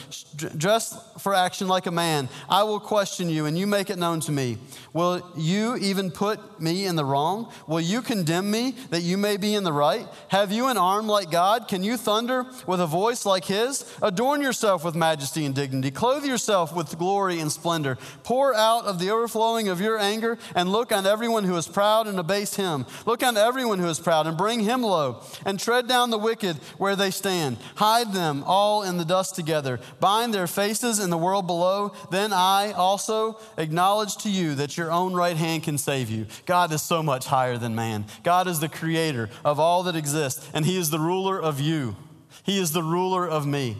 Dress 0.57 0.97
for 1.19 1.33
action 1.33 1.67
like 1.67 1.85
a 1.85 1.91
man. 1.91 2.29
I 2.49 2.63
will 2.63 2.79
question 2.79 3.29
you, 3.29 3.45
and 3.45 3.57
you 3.57 3.67
make 3.67 3.89
it 3.89 3.97
known 3.97 4.19
to 4.21 4.31
me. 4.31 4.57
Will 4.93 5.21
you 5.37 5.75
even 5.77 6.11
put 6.11 6.59
me 6.59 6.85
in 6.85 6.95
the 6.95 7.05
wrong? 7.05 7.51
Will 7.67 7.81
you 7.81 8.01
condemn 8.01 8.49
me 8.49 8.71
that 8.89 9.01
you 9.01 9.17
may 9.17 9.37
be 9.37 9.53
in 9.53 9.63
the 9.63 9.73
right? 9.73 10.07
Have 10.29 10.51
you 10.51 10.67
an 10.67 10.77
arm 10.77 11.07
like 11.07 11.31
God? 11.31 11.67
Can 11.67 11.83
you 11.83 11.97
thunder 11.97 12.45
with 12.65 12.81
a 12.81 12.87
voice 12.87 13.25
like 13.25 13.45
his? 13.45 13.85
Adorn 14.01 14.41
yourself 14.41 14.83
with 14.83 14.95
majesty 14.95 15.45
and 15.45 15.53
dignity. 15.53 15.91
Clothe 15.91 16.25
yourself 16.25 16.75
with 16.75 16.97
glory 16.97 17.39
and 17.39 17.51
splendor. 17.51 17.97
Pour 18.23 18.55
out 18.55 18.85
of 18.85 18.99
the 18.99 19.11
overflowing 19.11 19.67
of 19.67 19.79
your 19.81 19.99
anger, 19.99 20.37
and 20.55 20.71
look 20.71 20.91
on 20.91 21.05
everyone 21.05 21.43
who 21.43 21.55
is 21.55 21.67
proud 21.67 22.07
and 22.07 22.19
abase 22.19 22.55
him. 22.55 22.85
Look 23.05 23.23
on 23.23 23.37
everyone 23.37 23.79
who 23.79 23.87
is 23.87 23.99
proud 23.99 24.27
and 24.27 24.37
bring 24.37 24.61
him 24.61 24.81
low, 24.81 25.21
and 25.45 25.59
tread 25.59 25.87
down 25.87 26.09
the 26.09 26.17
wicked 26.17 26.57
where 26.77 26.95
they 26.95 27.11
stand. 27.11 27.57
Hide 27.75 28.13
them 28.13 28.43
all 28.55 28.83
in 28.83 28.95
the 28.95 29.03
dust 29.03 29.35
together, 29.35 29.81
bind 29.99 30.33
their 30.33 30.47
faces 30.47 30.97
in 30.97 31.09
the 31.09 31.17
world 31.17 31.45
below. 31.45 31.91
Then 32.09 32.31
I 32.31 32.71
also 32.71 33.37
acknowledge 33.57 34.15
to 34.19 34.29
you 34.29 34.55
that 34.55 34.77
your 34.77 34.93
own 34.93 35.13
right 35.13 35.35
hand 35.35 35.63
can 35.63 35.77
save 35.77 36.09
you. 36.09 36.25
God 36.45 36.71
is 36.71 36.81
so 36.81 37.03
much 37.03 37.25
higher 37.25 37.57
than 37.57 37.75
man. 37.75 38.05
God 38.23 38.47
is 38.47 38.61
the 38.61 38.69
creator 38.69 39.29
of 39.43 39.59
all 39.59 39.83
that 39.83 39.97
exists, 39.97 40.49
and 40.53 40.65
He 40.65 40.77
is 40.77 40.89
the 40.89 40.99
ruler 40.99 41.37
of 41.37 41.59
you. 41.59 41.97
He 42.43 42.57
is 42.57 42.71
the 42.71 42.81
ruler 42.81 43.27
of 43.27 43.45
me. 43.45 43.75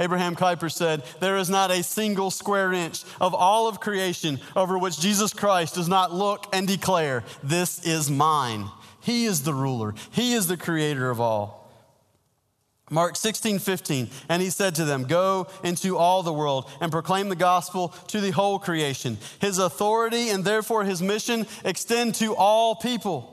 Abraham 0.00 0.34
Kuyper 0.34 0.72
said, 0.72 1.04
There 1.20 1.36
is 1.36 1.48
not 1.48 1.70
a 1.70 1.84
single 1.84 2.32
square 2.32 2.72
inch 2.72 3.04
of 3.20 3.34
all 3.36 3.68
of 3.68 3.78
creation 3.78 4.40
over 4.56 4.76
which 4.78 4.98
Jesus 4.98 5.32
Christ 5.32 5.76
does 5.76 5.88
not 5.88 6.12
look 6.12 6.46
and 6.52 6.66
declare, 6.66 7.22
This 7.44 7.86
is 7.86 8.10
mine. 8.10 8.68
He 9.00 9.26
is 9.26 9.44
the 9.44 9.54
ruler, 9.54 9.94
He 10.10 10.34
is 10.34 10.48
the 10.48 10.56
creator 10.56 11.08
of 11.08 11.20
all. 11.20 11.61
Mark 12.92 13.16
16, 13.16 13.58
15. 13.58 14.10
And 14.28 14.42
he 14.42 14.50
said 14.50 14.74
to 14.74 14.84
them, 14.84 15.04
Go 15.04 15.48
into 15.64 15.96
all 15.96 16.22
the 16.22 16.32
world 16.32 16.70
and 16.78 16.92
proclaim 16.92 17.30
the 17.30 17.36
gospel 17.36 17.88
to 18.08 18.20
the 18.20 18.30
whole 18.30 18.58
creation. 18.58 19.16
His 19.40 19.58
authority 19.58 20.28
and 20.28 20.44
therefore 20.44 20.84
his 20.84 21.00
mission 21.00 21.46
extend 21.64 22.16
to 22.16 22.36
all 22.36 22.76
people. 22.76 23.30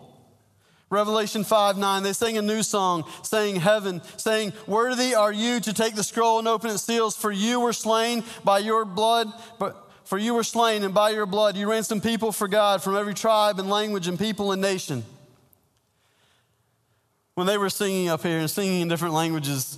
Revelation 0.89 1.43
5 1.43 1.77
9, 1.77 2.03
they 2.03 2.13
sang 2.13 2.37
a 2.37 2.41
new 2.41 2.63
song, 2.63 3.03
saying, 3.21 3.57
Heaven, 3.57 4.01
saying, 4.15 4.53
Worthy 4.65 5.13
are 5.13 5.31
you 5.31 5.59
to 5.59 5.73
take 5.73 5.93
the 5.93 6.03
scroll 6.03 6.39
and 6.39 6.47
open 6.47 6.71
its 6.71 6.81
seals, 6.81 7.15
for 7.15 7.31
you 7.31 7.59
were 7.59 7.73
slain 7.73 8.23
by 8.45 8.59
your 8.59 8.85
blood, 8.85 9.27
but 9.59 9.91
for 10.05 10.17
you 10.17 10.33
were 10.33 10.43
slain, 10.43 10.83
and 10.83 10.93
by 10.93 11.11
your 11.11 11.27
blood 11.27 11.57
you 11.57 11.69
ransomed 11.69 12.01
people 12.01 12.31
for 12.31 12.47
God 12.47 12.81
from 12.81 12.95
every 12.95 13.13
tribe 13.13 13.59
and 13.59 13.69
language 13.69 14.07
and 14.07 14.17
people 14.17 14.51
and 14.53 14.61
nation 14.61 15.03
when 17.39 17.47
they 17.47 17.57
were 17.57 17.69
singing 17.69 18.09
up 18.09 18.21
here 18.21 18.37
and 18.37 18.49
singing 18.49 18.81
in 18.81 18.89
different 18.89 19.13
languages, 19.13 19.77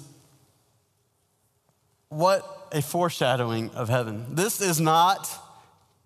what 2.09 2.43
a 2.71 2.81
foreshadowing 2.81 3.69
of 3.75 3.87
heaven. 3.87 4.25
This 4.33 4.61
is 4.61 4.81
not 4.81 5.29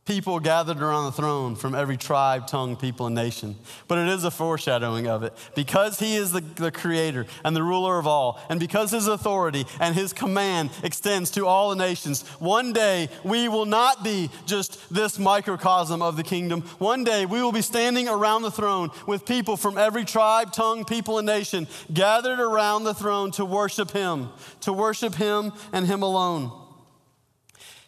people 0.05 0.39
gathered 0.39 0.79
around 0.79 1.05
the 1.05 1.11
throne 1.11 1.55
from 1.55 1.73
every 1.73 1.97
tribe, 1.97 2.45
tongue, 2.45 2.75
people, 2.75 3.07
and 3.07 3.15
nation. 3.15 3.55
But 3.87 3.97
it 3.97 4.07
is 4.07 4.23
a 4.23 4.29
foreshadowing 4.29 5.07
of 5.07 5.23
it. 5.23 5.33
Because 5.55 5.97
he 5.97 6.15
is 6.15 6.31
the, 6.31 6.41
the 6.41 6.71
creator 6.71 7.25
and 7.43 7.55
the 7.55 7.63
ruler 7.63 7.97
of 7.97 8.05
all, 8.05 8.39
and 8.47 8.59
because 8.59 8.91
his 8.91 9.07
authority 9.07 9.65
and 9.79 9.95
his 9.95 10.13
command 10.13 10.69
extends 10.83 11.31
to 11.31 11.47
all 11.47 11.71
the 11.71 11.75
nations, 11.75 12.21
one 12.37 12.71
day 12.71 13.09
we 13.23 13.47
will 13.47 13.65
not 13.65 14.03
be 14.03 14.29
just 14.45 14.93
this 14.93 15.17
microcosm 15.17 16.03
of 16.03 16.17
the 16.17 16.23
kingdom. 16.23 16.61
One 16.77 17.03
day 17.03 17.25
we 17.25 17.41
will 17.41 17.51
be 17.51 17.63
standing 17.63 18.07
around 18.07 18.43
the 18.43 18.51
throne 18.51 18.91
with 19.07 19.25
people 19.25 19.57
from 19.57 19.75
every 19.75 20.05
tribe, 20.05 20.53
tongue, 20.53 20.85
people, 20.85 21.17
and 21.17 21.25
nation 21.25 21.67
gathered 21.91 22.39
around 22.39 22.83
the 22.83 22.93
throne 22.93 23.31
to 23.31 23.45
worship 23.45 23.89
him, 23.89 24.29
to 24.61 24.71
worship 24.71 25.15
him 25.15 25.51
and 25.73 25.87
him 25.87 26.03
alone. 26.03 26.51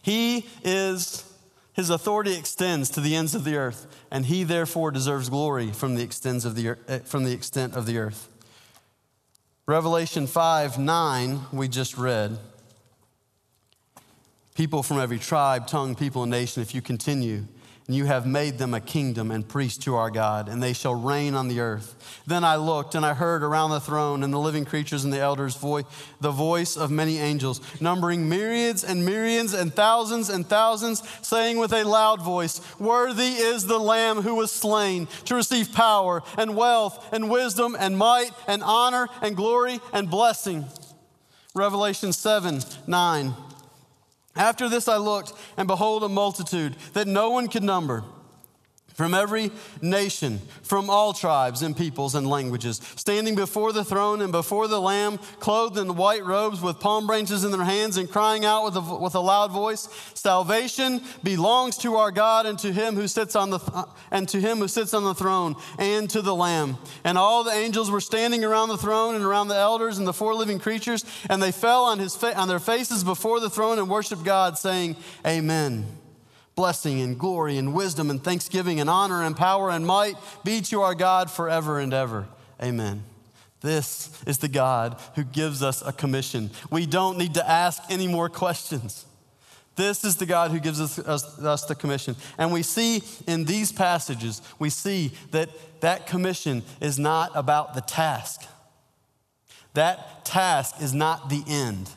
He 0.02 0.48
is 0.64 1.27
His 1.78 1.92
authority 1.92 2.36
extends 2.36 2.90
to 2.90 3.02
the 3.02 3.16
ends 3.16 3.36
of 3.36 3.44
the 3.44 3.56
earth, 3.56 3.86
and 4.10 4.26
he 4.26 4.44
therefore 4.44 4.90
deserves 4.90 5.30
glory 5.30 5.72
from 5.72 5.94
the, 5.94 6.02
extents 6.02 6.44
of 6.44 6.56
the, 6.56 6.76
eh, 6.88 7.00
from 7.06 7.24
the 7.24 7.32
extent 7.32 7.76
of 7.76 7.86
the 7.86 8.00
earth. 8.00 8.30
Revelation 9.68 10.26
5 10.26 10.80
9, 10.80 11.40
we 11.54 11.68
just 11.68 11.96
read. 11.96 12.40
People 14.56 14.82
from 14.82 14.98
every 14.98 15.20
tribe, 15.20 15.68
tongue, 15.68 15.94
people, 15.94 16.24
and 16.24 16.32
nation, 16.32 16.64
if 16.64 16.74
you 16.74 16.82
continue 16.82 17.46
you 17.90 18.04
have 18.04 18.28
made 18.28 18.58
them 18.58 18.74
a 18.74 18.82
kingdom 18.82 19.32
and 19.32 19.48
priests 19.48 19.86
to 19.86 19.96
our 19.96 20.12
God, 20.12 20.50
and 20.50 20.62
they 20.62 20.74
shall 20.74 20.94
reign 20.94 21.36
on 21.36 21.48
the 21.48 21.62
earth. 21.62 22.22
Then 22.28 22.44
I 22.44 22.58
looked, 22.58 22.96
and 22.96 23.06
I 23.06 23.14
heard 23.14 23.44
around 23.44 23.70
the 23.70 23.80
throne 23.80 24.24
and 24.24 24.34
the 24.34 24.40
living 24.40 24.66
creatures 24.66 25.06
and 25.06 25.14
the 25.14 25.22
elders' 25.22 25.56
voice, 25.56 25.86
the 26.20 26.32
voice 26.32 26.76
of 26.76 26.92
many 26.92 27.18
angels, 27.18 27.62
numbering 27.80 28.28
myriads 28.28 28.84
and 28.84 29.06
myriads 29.06 29.54
and 29.54 29.74
thousands 29.74 30.28
and 30.30 30.46
thousands, 30.46 31.02
saying 31.22 31.60
with 31.60 31.72
a 31.72 31.86
loud 31.86 32.22
voice, 32.22 32.60
Worthy 32.78 33.36
is 33.36 33.66
the 33.66 33.80
Lamb 33.80 34.22
who 34.22 34.36
was 34.36 34.52
slain 34.52 35.08
to 35.24 35.36
receive 35.36 35.72
power 35.72 36.24
and 36.38 36.58
wealth 36.58 37.08
and 37.14 37.30
wisdom 37.30 37.78
and 37.80 37.98
might 37.98 38.32
and 38.48 38.64
honor 38.64 39.08
and 39.22 39.38
glory 39.38 39.80
and 39.94 40.10
blessing. 40.10 40.66
Revelation 41.56 42.12
7 42.12 42.60
9. 42.86 43.47
After 44.38 44.70
this 44.70 44.88
I 44.88 44.98
looked, 44.98 45.34
and 45.58 45.68
behold, 45.68 46.04
a 46.04 46.10
multitude 46.10 46.76
that 46.94 47.08
no 47.08 47.30
one 47.32 47.48
could 47.48 47.64
number 47.64 48.04
from 48.98 49.14
every 49.14 49.52
nation, 49.80 50.42
from 50.64 50.90
all 50.90 51.14
tribes 51.14 51.62
and 51.62 51.78
peoples 51.78 52.16
and 52.16 52.28
languages, 52.28 52.82
standing 52.96 53.36
before 53.36 53.72
the 53.72 53.84
throne 53.84 54.22
and 54.22 54.32
before 54.32 54.68
the 54.68 54.82
Lamb, 54.82 55.20
clothed 55.40 55.78
in 55.78 55.96
white 55.96 56.26
robes 56.26 56.62
with 56.62 56.80
palm 56.80 57.06
branches 57.06 57.44
in 57.44 57.52
their 57.52 57.64
hands, 57.64 57.98
and 57.98 58.10
crying 58.10 58.44
out 58.44 58.66
with 58.66 58.76
a, 58.76 58.82
with 58.82 59.14
a 59.14 59.20
loud 59.20 59.52
voice, 59.52 59.88
"Salvation 60.16 61.04
belongs 61.22 61.78
to 61.78 61.98
our 61.98 62.10
God 62.10 62.48
and 62.48 62.58
to 62.58 62.74
Him 62.74 62.96
who 62.96 63.08
sits 63.08 63.36
on 63.36 63.52
the 63.52 63.60
th- 63.60 63.86
and 64.10 64.28
to 64.30 64.42
Him 64.42 64.58
who 64.58 64.68
sits 64.68 64.96
on 64.96 65.04
the 65.04 65.14
throne 65.14 65.56
and 65.78 66.10
to 66.10 66.24
the 66.24 66.34
Lamb." 66.34 66.80
And 67.04 67.20
all 67.20 67.44
the 67.44 67.54
angels 67.54 67.92
were 67.92 68.02
standing 68.02 68.44
around 68.44 68.70
the 68.70 68.78
throne 68.78 69.14
and 69.14 69.24
around 69.24 69.50
the 69.50 69.56
elders 69.56 70.00
and 70.00 70.08
the 70.08 70.14
four 70.14 70.34
living 70.34 70.58
creatures, 70.58 71.06
and 71.30 71.40
they 71.40 71.52
fell 71.52 71.84
on 71.84 72.00
his 72.00 72.16
fa- 72.16 72.36
on 72.36 72.48
their 72.48 72.58
faces 72.58 73.04
before 73.04 73.40
the 73.40 73.50
throne 73.52 73.78
and 73.78 73.92
worshiped 73.92 74.24
God, 74.24 74.58
saying, 74.58 74.96
"Amen." 75.24 75.86
Blessing 76.58 77.00
and 77.00 77.18
glory 77.18 77.58
and 77.58 77.74
wisdom 77.74 78.10
and 78.10 78.22
thanksgiving 78.22 78.82
and 78.82 78.90
honor 78.90 79.24
and 79.24 79.38
power 79.38 79.70
and 79.70 79.86
might 79.86 80.16
be 80.44 80.60
to 80.60 80.82
our 80.82 80.96
God 80.96 81.32
forever 81.32 81.80
and 81.80 81.94
ever. 81.94 82.28
Amen. 82.62 83.04
This 83.62 84.10
is 84.26 84.40
the 84.40 84.48
God 84.48 85.00
who 85.16 85.24
gives 85.24 85.62
us 85.62 85.84
a 85.86 85.94
commission. 85.94 86.50
We 86.72 86.88
don't 86.88 87.20
need 87.20 87.36
to 87.36 87.48
ask 87.48 87.82
any 87.90 88.08
more 88.08 88.28
questions. 88.28 89.06
This 89.76 90.04
is 90.04 90.16
the 90.16 90.26
God 90.26 90.50
who 90.50 90.60
gives 90.60 90.82
us, 90.82 90.98
us, 90.98 91.38
us, 91.40 91.66
the 91.66 91.76
commission. 91.76 92.16
And 92.40 92.52
we 92.52 92.64
see 92.64 93.04
in 93.28 93.46
these 93.46 93.72
passages, 93.72 94.42
we 94.58 94.72
see 94.72 95.12
that 95.30 95.50
that 95.82 96.08
commission 96.08 96.64
is 96.82 96.98
not 96.98 97.32
about 97.36 97.76
the 97.76 97.82
task. 97.82 98.42
That 99.76 100.26
task 100.26 100.82
is 100.82 100.96
not 100.96 101.30
the 101.30 101.44
end. 101.48 101.92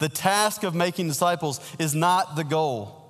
The 0.00 0.08
task 0.08 0.64
of 0.64 0.74
making 0.74 1.06
disciples 1.06 1.60
is 1.78 1.94
not 1.94 2.34
the 2.34 2.42
goal. 2.42 3.03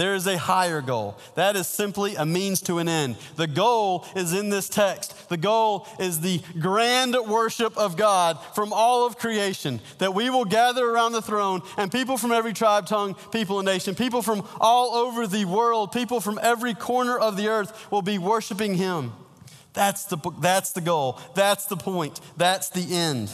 There 0.00 0.14
is 0.14 0.26
a 0.26 0.38
higher 0.38 0.80
goal. 0.80 1.18
That 1.34 1.56
is 1.56 1.66
simply 1.66 2.14
a 2.14 2.24
means 2.24 2.62
to 2.62 2.78
an 2.78 2.88
end. 2.88 3.18
The 3.36 3.46
goal 3.46 4.06
is 4.16 4.32
in 4.32 4.48
this 4.48 4.66
text. 4.66 5.28
The 5.28 5.36
goal 5.36 5.86
is 5.98 6.22
the 6.22 6.40
grand 6.58 7.14
worship 7.28 7.76
of 7.76 7.98
God 7.98 8.38
from 8.54 8.72
all 8.72 9.04
of 9.04 9.18
creation, 9.18 9.78
that 9.98 10.14
we 10.14 10.30
will 10.30 10.46
gather 10.46 10.88
around 10.88 11.12
the 11.12 11.20
throne 11.20 11.60
and 11.76 11.92
people 11.92 12.16
from 12.16 12.32
every 12.32 12.54
tribe, 12.54 12.86
tongue, 12.86 13.14
people, 13.30 13.58
and 13.58 13.66
nation, 13.66 13.94
people 13.94 14.22
from 14.22 14.48
all 14.58 14.94
over 14.94 15.26
the 15.26 15.44
world, 15.44 15.92
people 15.92 16.22
from 16.22 16.40
every 16.42 16.72
corner 16.72 17.18
of 17.18 17.36
the 17.36 17.48
earth 17.48 17.92
will 17.92 18.00
be 18.00 18.16
worshiping 18.16 18.76
Him. 18.76 19.12
That's 19.74 20.04
the, 20.04 20.16
that's 20.40 20.72
the 20.72 20.80
goal. 20.80 21.20
That's 21.34 21.66
the 21.66 21.76
point. 21.76 22.22
That's 22.38 22.70
the 22.70 22.94
end. 22.94 23.30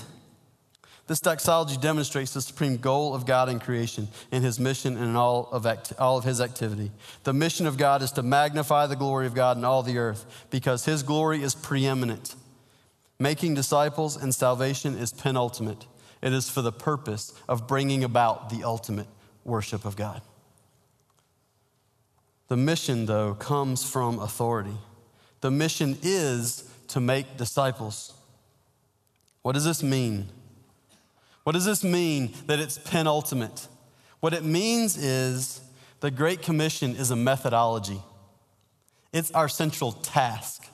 This 1.06 1.20
doxology 1.20 1.76
demonstrates 1.76 2.34
the 2.34 2.42
supreme 2.42 2.78
goal 2.78 3.14
of 3.14 3.26
God 3.26 3.48
in 3.48 3.60
creation, 3.60 4.08
in 4.32 4.42
his 4.42 4.58
mission, 4.58 4.96
and 4.96 5.04
in 5.04 5.16
all 5.16 5.48
of, 5.52 5.64
act- 5.64 5.92
all 6.00 6.18
of 6.18 6.24
his 6.24 6.40
activity. 6.40 6.90
The 7.22 7.32
mission 7.32 7.66
of 7.66 7.76
God 7.76 8.02
is 8.02 8.10
to 8.12 8.22
magnify 8.22 8.86
the 8.86 8.96
glory 8.96 9.26
of 9.26 9.34
God 9.34 9.56
in 9.56 9.64
all 9.64 9.84
the 9.84 9.98
earth 9.98 10.46
because 10.50 10.84
his 10.84 11.04
glory 11.04 11.42
is 11.42 11.54
preeminent. 11.54 12.34
Making 13.20 13.54
disciples 13.54 14.16
and 14.16 14.34
salvation 14.34 14.96
is 14.96 15.12
penultimate. 15.12 15.86
It 16.22 16.32
is 16.32 16.50
for 16.50 16.60
the 16.60 16.72
purpose 16.72 17.32
of 17.48 17.68
bringing 17.68 18.02
about 18.02 18.50
the 18.50 18.64
ultimate 18.64 19.06
worship 19.44 19.84
of 19.84 19.94
God. 19.94 20.22
The 22.48 22.56
mission, 22.56 23.06
though, 23.06 23.34
comes 23.34 23.88
from 23.88 24.18
authority. 24.18 24.76
The 25.40 25.52
mission 25.52 25.98
is 26.02 26.68
to 26.88 27.00
make 27.00 27.36
disciples. 27.36 28.12
What 29.42 29.52
does 29.52 29.64
this 29.64 29.82
mean? 29.82 30.28
What 31.46 31.52
does 31.52 31.64
this 31.64 31.84
mean 31.84 32.34
that 32.46 32.58
it's 32.58 32.76
penultimate? 32.76 33.68
What 34.18 34.34
it 34.34 34.42
means 34.42 34.96
is 34.96 35.60
the 36.00 36.10
Great 36.10 36.42
Commission 36.42 36.96
is 36.96 37.12
a 37.12 37.16
methodology, 37.16 38.00
it's 39.12 39.30
our 39.30 39.48
central 39.48 39.92
task. 39.92 40.66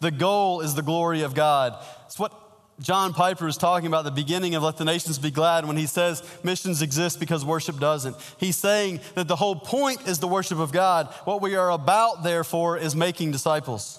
The 0.00 0.10
goal 0.10 0.60
is 0.60 0.74
the 0.74 0.82
glory 0.82 1.22
of 1.22 1.32
God. 1.34 1.82
It's 2.04 2.18
what 2.18 2.34
John 2.80 3.14
Piper 3.14 3.48
is 3.48 3.56
talking 3.56 3.86
about 3.86 4.04
the 4.04 4.10
beginning 4.10 4.54
of 4.54 4.62
Let 4.62 4.76
the 4.76 4.84
Nations 4.84 5.18
Be 5.18 5.30
Glad 5.30 5.64
when 5.64 5.78
he 5.78 5.86
says 5.86 6.22
missions 6.42 6.82
exist 6.82 7.18
because 7.18 7.42
worship 7.42 7.78
doesn't. 7.78 8.14
He's 8.36 8.56
saying 8.56 9.00
that 9.14 9.26
the 9.26 9.36
whole 9.36 9.56
point 9.56 10.06
is 10.06 10.18
the 10.18 10.28
worship 10.28 10.58
of 10.58 10.70
God. 10.70 11.06
What 11.24 11.40
we 11.40 11.54
are 11.54 11.70
about, 11.70 12.24
therefore, 12.24 12.76
is 12.76 12.94
making 12.94 13.30
disciples. 13.30 13.98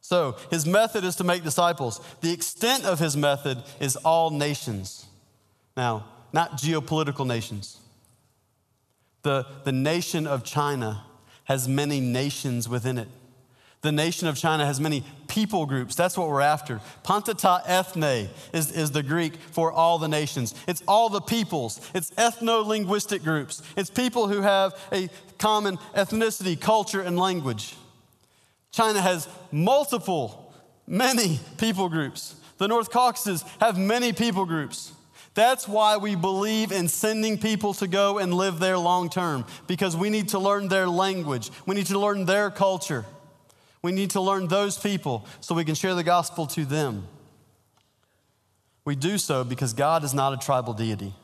So 0.00 0.36
his 0.50 0.66
method 0.66 1.04
is 1.04 1.14
to 1.16 1.24
make 1.24 1.44
disciples. 1.44 2.00
The 2.22 2.32
extent 2.32 2.84
of 2.84 2.98
his 2.98 3.16
method 3.16 3.62
is 3.78 3.94
all 3.94 4.30
nations. 4.30 5.07
Now, 5.78 6.06
not 6.32 6.58
geopolitical 6.58 7.24
nations. 7.24 7.78
The, 9.22 9.46
the 9.62 9.70
nation 9.70 10.26
of 10.26 10.42
China 10.42 11.04
has 11.44 11.68
many 11.68 12.00
nations 12.00 12.68
within 12.68 12.98
it. 12.98 13.06
The 13.82 13.92
nation 13.92 14.26
of 14.26 14.36
China 14.36 14.66
has 14.66 14.80
many 14.80 15.04
people 15.28 15.66
groups. 15.66 15.94
That's 15.94 16.18
what 16.18 16.30
we're 16.30 16.40
after. 16.40 16.80
Panta 17.04 17.32
ta 17.32 17.62
ethne 17.64 18.28
is, 18.52 18.72
is 18.72 18.90
the 18.90 19.04
Greek 19.04 19.36
for 19.36 19.70
all 19.70 19.98
the 19.98 20.08
nations. 20.08 20.52
It's 20.66 20.82
all 20.88 21.10
the 21.10 21.20
peoples. 21.20 21.80
It's 21.94 22.10
ethno 22.10 22.66
linguistic 22.66 23.22
groups. 23.22 23.62
It's 23.76 23.88
people 23.88 24.26
who 24.26 24.40
have 24.40 24.74
a 24.92 25.08
common 25.38 25.76
ethnicity, 25.94 26.60
culture, 26.60 27.02
and 27.02 27.16
language. 27.16 27.76
China 28.72 29.00
has 29.00 29.28
multiple, 29.52 30.52
many 30.88 31.38
people 31.56 31.88
groups. 31.88 32.34
The 32.56 32.66
North 32.66 32.90
Caucasus 32.90 33.44
have 33.60 33.78
many 33.78 34.12
people 34.12 34.44
groups. 34.44 34.90
That's 35.38 35.68
why 35.68 35.98
we 35.98 36.16
believe 36.16 36.72
in 36.72 36.88
sending 36.88 37.38
people 37.38 37.72
to 37.74 37.86
go 37.86 38.18
and 38.18 38.34
live 38.34 38.58
there 38.58 38.76
long 38.76 39.08
term, 39.08 39.44
because 39.68 39.96
we 39.96 40.10
need 40.10 40.30
to 40.30 40.38
learn 40.40 40.66
their 40.66 40.88
language. 40.88 41.52
We 41.64 41.76
need 41.76 41.86
to 41.86 41.98
learn 42.00 42.24
their 42.24 42.50
culture. 42.50 43.04
We 43.80 43.92
need 43.92 44.10
to 44.10 44.20
learn 44.20 44.48
those 44.48 44.76
people 44.76 45.28
so 45.40 45.54
we 45.54 45.64
can 45.64 45.76
share 45.76 45.94
the 45.94 46.02
gospel 46.02 46.48
to 46.48 46.64
them. 46.64 47.06
We 48.84 48.96
do 48.96 49.16
so 49.16 49.44
because 49.44 49.74
God 49.74 50.02
is 50.02 50.12
not 50.12 50.32
a 50.32 50.38
tribal 50.38 50.74
deity. 50.74 51.14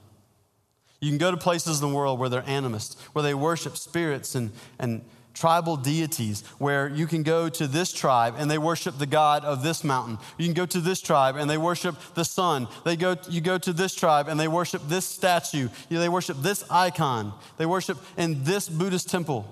You 1.00 1.10
can 1.10 1.18
go 1.18 1.32
to 1.32 1.36
places 1.36 1.82
in 1.82 1.88
the 1.88 1.92
world 1.96 2.20
where 2.20 2.28
they're 2.28 2.44
animists, 2.46 2.94
where 3.14 3.24
they 3.24 3.34
worship 3.34 3.76
spirits 3.76 4.36
and, 4.36 4.52
and 4.78 5.04
tribal 5.34 5.76
deities 5.76 6.42
where 6.58 6.88
you 6.88 7.06
can 7.06 7.22
go 7.22 7.48
to 7.48 7.66
this 7.66 7.92
tribe 7.92 8.34
and 8.38 8.50
they 8.50 8.58
worship 8.58 8.98
the 8.98 9.06
god 9.06 9.44
of 9.44 9.62
this 9.62 9.84
mountain. 9.84 10.18
You 10.38 10.46
can 10.46 10.54
go 10.54 10.64
to 10.66 10.80
this 10.80 11.00
tribe 11.00 11.36
and 11.36 11.50
they 11.50 11.58
worship 11.58 11.96
the 12.14 12.24
sun. 12.24 12.68
They 12.84 12.96
go, 12.96 13.16
you 13.28 13.40
go 13.40 13.58
to 13.58 13.72
this 13.72 13.94
tribe 13.94 14.28
and 14.28 14.38
they 14.38 14.48
worship 14.48 14.82
this 14.86 15.04
statue. 15.04 15.68
They 15.90 16.08
worship 16.08 16.38
this 16.40 16.64
icon. 16.70 17.34
They 17.58 17.66
worship 17.66 17.98
in 18.16 18.44
this 18.44 18.68
Buddhist 18.68 19.10
temple. 19.10 19.46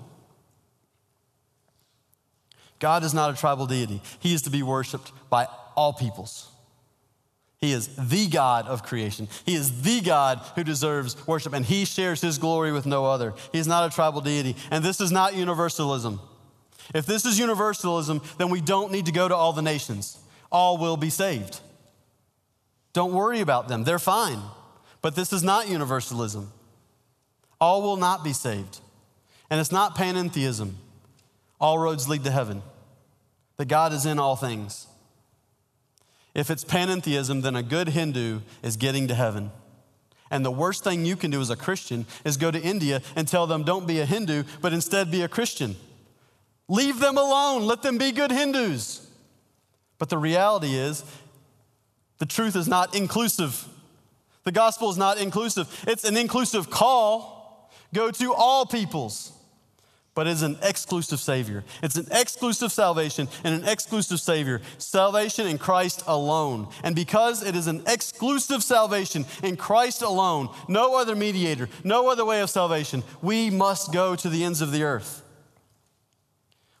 God 2.79 3.03
is 3.03 3.13
not 3.13 3.29
a 3.29 3.37
tribal 3.37 3.67
deity. 3.67 4.01
He 4.19 4.33
is 4.33 4.41
to 4.43 4.49
be 4.49 4.63
worshiped 4.63 5.11
by 5.29 5.47
all 5.75 5.93
peoples. 5.93 6.52
He 7.63 7.71
is 7.71 7.87
the 7.95 8.27
God 8.27 8.67
of 8.67 8.83
creation. 8.83 9.29
He 9.45 9.55
is 9.55 9.83
the 9.83 10.01
God 10.01 10.41
who 10.55 10.65
deserves 10.65 11.15
worship, 11.25 11.53
and 11.53 11.65
he 11.65 11.85
shares 11.85 12.19
his 12.19 12.37
glory 12.37 12.73
with 12.73 12.85
no 12.85 13.05
other. 13.05 13.33
He 13.53 13.57
is 13.57 13.67
not 13.67 13.89
a 13.89 13.95
tribal 13.95 14.19
deity. 14.19 14.57
And 14.69 14.83
this 14.83 14.99
is 14.99 15.13
not 15.13 15.33
universalism. 15.33 16.19
If 16.93 17.05
this 17.05 17.23
is 17.23 17.39
universalism, 17.39 18.21
then 18.37 18.49
we 18.49 18.59
don't 18.59 18.91
need 18.91 19.05
to 19.05 19.13
go 19.13 19.29
to 19.29 19.33
all 19.33 19.53
the 19.53 19.61
nations. 19.61 20.17
All 20.51 20.77
will 20.77 20.97
be 20.97 21.09
saved. 21.09 21.61
Don't 22.91 23.13
worry 23.13 23.39
about 23.39 23.69
them, 23.69 23.85
they're 23.85 23.97
fine. 23.97 24.41
But 25.01 25.15
this 25.15 25.31
is 25.31 25.41
not 25.41 25.69
universalism. 25.69 26.51
All 27.61 27.81
will 27.81 27.95
not 27.95 28.25
be 28.25 28.33
saved. 28.33 28.81
And 29.49 29.61
it's 29.61 29.71
not 29.71 29.95
panentheism. 29.95 30.73
All 31.61 31.79
roads 31.79 32.09
lead 32.09 32.25
to 32.25 32.31
heaven. 32.31 32.61
That 33.55 33.69
God 33.69 33.93
is 33.93 34.05
in 34.05 34.19
all 34.19 34.35
things. 34.35 34.85
If 36.33 36.49
it's 36.49 36.65
panentheism, 36.65 37.41
then 37.41 37.55
a 37.55 37.63
good 37.63 37.89
Hindu 37.89 38.41
is 38.63 38.75
getting 38.75 39.07
to 39.07 39.15
heaven. 39.15 39.51
And 40.31 40.43
the 40.43 40.51
worst 40.51 40.83
thing 40.83 41.05
you 41.05 41.15
can 41.15 41.29
do 41.29 41.41
as 41.41 41.51
a 41.51 41.55
Christian 41.55 42.07
is 42.25 42.37
go 42.37 42.49
to 42.49 42.59
India 42.59 43.01
and 43.15 43.27
tell 43.27 43.45
them, 43.45 43.63
don't 43.63 43.85
be 43.85 43.99
a 43.99 44.05
Hindu, 44.05 44.43
but 44.61 44.73
instead 44.73 45.11
be 45.11 45.21
a 45.21 45.27
Christian. 45.27 45.75
Leave 46.67 46.99
them 46.99 47.17
alone. 47.17 47.67
Let 47.67 47.83
them 47.83 47.99
be 47.99 48.11
good 48.11 48.31
Hindus. 48.31 49.07
But 49.99 50.09
the 50.09 50.17
reality 50.17 50.73
is, 50.75 51.03
the 52.17 52.25
truth 52.25 52.55
is 52.55 52.67
not 52.67 52.95
inclusive. 52.95 53.67
The 54.43 54.51
gospel 54.51 54.89
is 54.89 54.97
not 54.97 55.19
inclusive, 55.19 55.83
it's 55.87 56.03
an 56.03 56.17
inclusive 56.17 56.69
call. 56.69 57.69
Go 57.93 58.09
to 58.09 58.33
all 58.33 58.65
peoples 58.65 59.33
but 60.15 60.27
it's 60.27 60.43
an 60.43 60.57
exclusive 60.61 61.19
Savior. 61.19 61.63
It's 61.81 61.95
an 61.95 62.07
exclusive 62.11 62.71
salvation 62.71 63.27
and 63.43 63.61
an 63.61 63.67
exclusive 63.67 64.19
Savior. 64.19 64.61
Salvation 64.77 65.47
in 65.47 65.57
Christ 65.57 66.03
alone. 66.05 66.67
And 66.83 66.95
because 66.95 67.43
it 67.43 67.55
is 67.55 67.67
an 67.67 67.83
exclusive 67.87 68.63
salvation 68.63 69.25
in 69.41 69.57
Christ 69.57 70.01
alone, 70.01 70.49
no 70.67 70.97
other 70.97 71.15
mediator, 71.15 71.67
no 71.83 72.09
other 72.09 72.25
way 72.25 72.41
of 72.41 72.49
salvation, 72.49 73.03
we 73.21 73.49
must 73.49 73.91
go 73.91 74.15
to 74.15 74.29
the 74.29 74.43
ends 74.43 74.61
of 74.61 74.71
the 74.71 74.83
earth. 74.83 75.21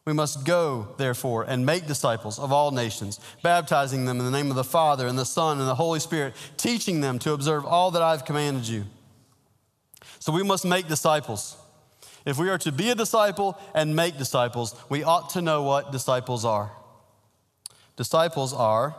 We 0.05 0.13
must 0.13 0.45
go, 0.45 0.89
therefore, 0.97 1.43
and 1.43 1.65
make 1.65 1.87
disciples 1.87 2.37
of 2.37 2.51
all 2.51 2.71
nations, 2.71 3.21
baptizing 3.41 4.05
them 4.05 4.19
in 4.19 4.25
the 4.25 4.31
name 4.31 4.49
of 4.49 4.57
the 4.57 4.63
Father 4.63 5.07
and 5.07 5.17
the 5.17 5.25
Son 5.25 5.59
and 5.59 5.67
the 5.67 5.75
Holy 5.75 6.01
Spirit, 6.01 6.35
teaching 6.57 6.99
them 6.99 7.19
to 7.19 7.31
observe 7.31 7.65
all 7.65 7.89
that 7.91 8.01
I've 8.01 8.25
commanded 8.25 8.67
you. 8.67 8.83
So 10.19 10.33
we 10.33 10.43
must 10.43 10.65
make 10.65 10.89
disciples. 10.89 11.55
If 12.25 12.37
we 12.37 12.49
are 12.49 12.57
to 12.59 12.71
be 12.71 12.89
a 12.89 12.95
disciple 12.95 13.57
and 13.73 13.95
make 13.95 14.17
disciples, 14.17 14.75
we 14.89 15.03
ought 15.03 15.31
to 15.31 15.41
know 15.41 15.63
what 15.63 15.91
disciples 15.91 16.45
are. 16.45 16.71
Disciples 17.95 18.53
are 18.53 18.95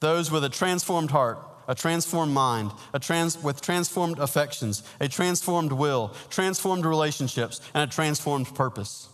those 0.00 0.30
with 0.30 0.44
a 0.44 0.48
transformed 0.48 1.10
heart, 1.10 1.38
a 1.66 1.74
transformed 1.74 2.32
mind, 2.32 2.72
a 2.92 2.98
trans, 2.98 3.42
with 3.42 3.60
transformed 3.60 4.18
affections, 4.18 4.82
a 5.00 5.08
transformed 5.08 5.72
will, 5.72 6.14
transformed 6.28 6.84
relationships, 6.84 7.60
and 7.72 7.88
a 7.88 7.92
transformed 7.92 8.54
purpose. 8.54 9.08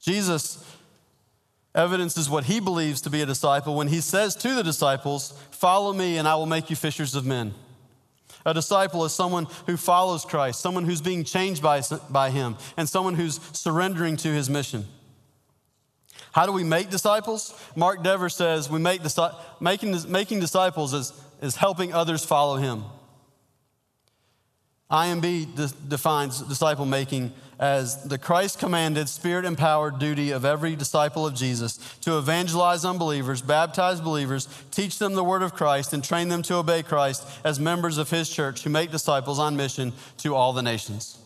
Jesus 0.00 0.64
evidences 1.74 2.28
what 2.28 2.44
he 2.44 2.60
believes 2.60 3.00
to 3.02 3.10
be 3.10 3.22
a 3.22 3.26
disciple 3.26 3.74
when 3.74 3.88
he 3.88 4.00
says 4.00 4.34
to 4.36 4.54
the 4.54 4.62
disciples, 4.62 5.32
Follow 5.50 5.92
me, 5.92 6.18
and 6.18 6.26
I 6.26 6.34
will 6.34 6.46
make 6.46 6.68
you 6.68 6.76
fishers 6.76 7.14
of 7.14 7.24
men. 7.24 7.54
A 8.44 8.54
disciple 8.54 9.04
is 9.04 9.12
someone 9.12 9.46
who 9.66 9.76
follows 9.76 10.24
Christ, 10.24 10.60
someone 10.60 10.84
who's 10.84 11.02
being 11.02 11.24
changed 11.24 11.62
by, 11.62 11.82
by 12.08 12.30
him, 12.30 12.56
and 12.76 12.88
someone 12.88 13.14
who's 13.14 13.40
surrendering 13.52 14.16
to 14.18 14.28
his 14.28 14.48
mission. 14.48 14.86
How 16.32 16.46
do 16.46 16.52
we 16.52 16.64
make 16.64 16.90
disciples? 16.90 17.54
Mark 17.74 18.02
Dever 18.02 18.28
says 18.28 18.70
we 18.70 18.78
make 18.78 19.02
making, 19.60 19.96
making 20.10 20.40
disciples 20.40 20.94
is, 20.94 21.12
is 21.42 21.56
helping 21.56 21.92
others 21.92 22.24
follow 22.24 22.56
him. 22.56 22.84
IMB 24.90 25.54
de- 25.54 25.88
defines 25.88 26.40
disciple 26.42 26.84
making 26.84 27.32
as 27.60 28.02
the 28.04 28.16
Christ 28.16 28.58
commanded, 28.58 29.06
spirit 29.08 29.44
empowered 29.44 29.98
duty 29.98 30.30
of 30.30 30.46
every 30.46 30.74
disciple 30.74 31.26
of 31.26 31.34
Jesus 31.34 31.76
to 32.00 32.16
evangelize 32.16 32.86
unbelievers, 32.86 33.42
baptize 33.42 34.00
believers, 34.00 34.48
teach 34.70 34.98
them 34.98 35.12
the 35.12 35.22
word 35.22 35.42
of 35.42 35.54
Christ, 35.54 35.92
and 35.92 36.02
train 36.02 36.28
them 36.28 36.40
to 36.44 36.54
obey 36.54 36.82
Christ 36.82 37.26
as 37.44 37.60
members 37.60 37.98
of 37.98 38.08
his 38.08 38.30
church 38.30 38.64
who 38.64 38.70
make 38.70 38.90
disciples 38.90 39.38
on 39.38 39.56
mission 39.56 39.92
to 40.18 40.34
all 40.34 40.54
the 40.54 40.62
nations. 40.62 41.18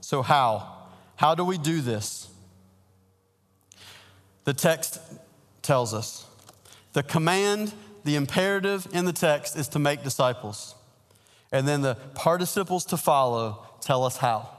So, 0.00 0.22
how? 0.22 0.76
How 1.16 1.34
do 1.34 1.44
we 1.44 1.58
do 1.58 1.80
this? 1.80 2.28
The 4.44 4.54
text 4.54 5.00
tells 5.60 5.92
us 5.92 6.24
the 6.92 7.02
command, 7.02 7.74
the 8.04 8.14
imperative 8.14 8.86
in 8.92 9.04
the 9.04 9.12
text 9.12 9.58
is 9.58 9.66
to 9.68 9.80
make 9.80 10.04
disciples. 10.04 10.76
And 11.50 11.66
then 11.66 11.80
the 11.80 11.94
participles 12.14 12.84
to 12.86 12.96
follow 12.96 13.66
tell 13.80 14.04
us 14.04 14.18
how. 14.18 14.50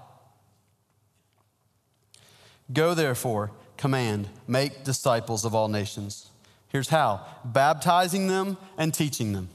Go 2.71 2.93
therefore, 2.93 3.52
command, 3.78 4.28
make 4.47 4.84
disciples 4.84 5.45
of 5.45 5.56
all 5.56 5.67
nations. 5.67 6.30
Here's 6.69 6.89
how 6.89 7.25
baptizing 7.43 8.28
them 8.28 8.58
and 8.78 8.93
teaching 8.93 9.34
them. 9.34 9.49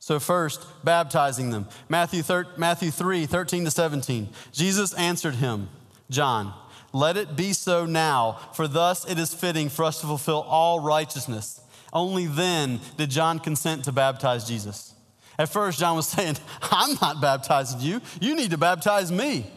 So, 0.00 0.18
first, 0.18 0.64
baptizing 0.84 1.50
them. 1.50 1.68
Matthew, 1.88 2.22
thir- 2.22 2.46
Matthew 2.56 2.90
3 2.90 3.26
13 3.26 3.64
to 3.66 3.70
17. 3.70 4.28
Jesus 4.52 4.94
answered 4.94 5.34
him, 5.36 5.68
John, 6.08 6.54
let 6.92 7.16
it 7.16 7.36
be 7.36 7.52
so 7.52 7.84
now, 7.84 8.38
for 8.54 8.66
thus 8.66 9.08
it 9.08 9.18
is 9.18 9.34
fitting 9.34 9.68
for 9.68 9.84
us 9.84 10.00
to 10.00 10.06
fulfill 10.06 10.40
all 10.42 10.80
righteousness. 10.80 11.60
Only 11.92 12.26
then 12.26 12.80
did 12.96 13.10
John 13.10 13.38
consent 13.38 13.84
to 13.84 13.92
baptize 13.92 14.46
Jesus. 14.48 14.94
At 15.38 15.48
first, 15.48 15.78
John 15.78 15.96
was 15.96 16.08
saying, 16.08 16.36
I'm 16.62 16.96
not 17.00 17.20
baptizing 17.20 17.80
you. 17.80 18.00
You 18.20 18.34
need 18.34 18.50
to 18.50 18.58
baptize 18.58 19.12
me. 19.12 19.50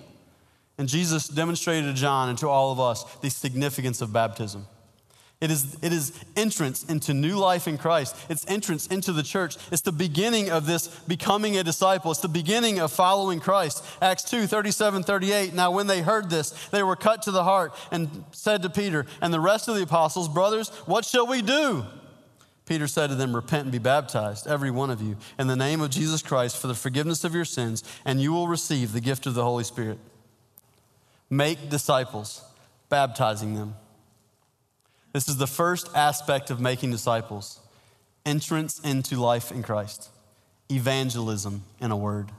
And 0.77 0.87
Jesus 0.87 1.27
demonstrated 1.27 1.93
to 1.93 1.99
John 1.99 2.29
and 2.29 2.37
to 2.39 2.47
all 2.47 2.71
of 2.71 2.79
us 2.79 3.03
the 3.21 3.29
significance 3.29 4.01
of 4.01 4.13
baptism. 4.13 4.67
It 5.41 5.49
is, 5.49 5.75
it 5.81 5.91
is 5.91 6.13
entrance 6.35 6.83
into 6.83 7.15
new 7.15 7.35
life 7.35 7.67
in 7.67 7.79
Christ. 7.79 8.15
It's 8.29 8.45
entrance 8.47 8.85
into 8.85 9.11
the 9.11 9.23
church. 9.23 9.57
It's 9.71 9.81
the 9.81 9.91
beginning 9.91 10.51
of 10.51 10.67
this 10.67 10.87
becoming 11.07 11.57
a 11.57 11.63
disciple. 11.63 12.11
It's 12.11 12.19
the 12.19 12.27
beginning 12.27 12.79
of 12.79 12.91
following 12.91 13.39
Christ. 13.39 13.83
Acts 14.03 14.23
2 14.25 14.45
37, 14.45 15.01
38. 15.01 15.55
Now, 15.55 15.71
when 15.71 15.87
they 15.87 16.01
heard 16.01 16.29
this, 16.29 16.51
they 16.67 16.83
were 16.83 16.95
cut 16.95 17.23
to 17.23 17.31
the 17.31 17.43
heart 17.43 17.73
and 17.89 18.23
said 18.31 18.61
to 18.61 18.69
Peter 18.69 19.07
and 19.19 19.33
the 19.33 19.39
rest 19.39 19.67
of 19.67 19.75
the 19.75 19.81
apostles, 19.81 20.29
Brothers, 20.29 20.69
what 20.85 21.05
shall 21.05 21.25
we 21.25 21.41
do? 21.41 21.85
Peter 22.71 22.87
said 22.87 23.07
to 23.07 23.15
them, 23.15 23.35
Repent 23.35 23.63
and 23.63 23.71
be 23.73 23.79
baptized, 23.79 24.47
every 24.47 24.71
one 24.71 24.89
of 24.89 25.01
you, 25.01 25.17
in 25.37 25.47
the 25.47 25.57
name 25.57 25.81
of 25.81 25.89
Jesus 25.89 26.21
Christ 26.21 26.55
for 26.57 26.67
the 26.67 26.73
forgiveness 26.73 27.25
of 27.25 27.35
your 27.35 27.43
sins, 27.43 27.83
and 28.05 28.21
you 28.21 28.31
will 28.31 28.47
receive 28.47 28.93
the 28.93 29.01
gift 29.01 29.25
of 29.25 29.33
the 29.33 29.43
Holy 29.43 29.65
Spirit. 29.65 29.99
Make 31.29 31.69
disciples, 31.69 32.41
baptizing 32.87 33.55
them. 33.55 33.75
This 35.11 35.27
is 35.27 35.35
the 35.35 35.47
first 35.47 35.89
aspect 35.93 36.49
of 36.49 36.61
making 36.61 36.91
disciples 36.91 37.59
entrance 38.25 38.79
into 38.79 39.17
life 39.17 39.51
in 39.51 39.63
Christ, 39.63 40.09
evangelism, 40.69 41.63
in 41.81 41.91
a 41.91 41.97
word 41.97 42.31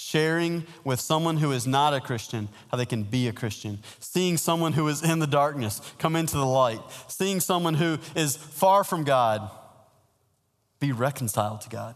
sharing 0.00 0.64
with 0.82 0.98
someone 1.00 1.36
who 1.36 1.52
is 1.52 1.66
not 1.66 1.94
a 1.94 2.00
Christian 2.00 2.48
how 2.70 2.78
they 2.78 2.86
can 2.86 3.02
be 3.02 3.28
a 3.28 3.32
Christian, 3.32 3.78
seeing 3.98 4.36
someone 4.36 4.72
who 4.72 4.88
is 4.88 5.02
in 5.02 5.18
the 5.18 5.26
darkness 5.26 5.80
come 5.98 6.16
into 6.16 6.36
the 6.36 6.46
light, 6.46 6.80
seeing 7.08 7.40
someone 7.40 7.74
who 7.74 7.98
is 8.14 8.36
far 8.36 8.82
from 8.82 9.04
God 9.04 9.50
be 10.80 10.92
reconciled 10.92 11.60
to 11.60 11.68
God. 11.68 11.94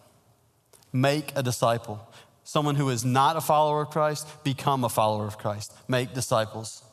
Make 0.93 1.33
a 1.35 1.43
disciple. 1.43 2.07
Someone 2.45 2.75
who 2.75 2.90
is 2.90 3.05
not 3.05 3.37
a 3.37 3.40
follower 3.40 3.81
of 3.81 3.90
Christ, 3.90 4.29
become 4.45 4.85
a 4.85 4.90
follower 4.90 5.27
of 5.27 5.38
Christ. 5.38 5.73
Make 5.88 6.12
disciples. 6.12 6.85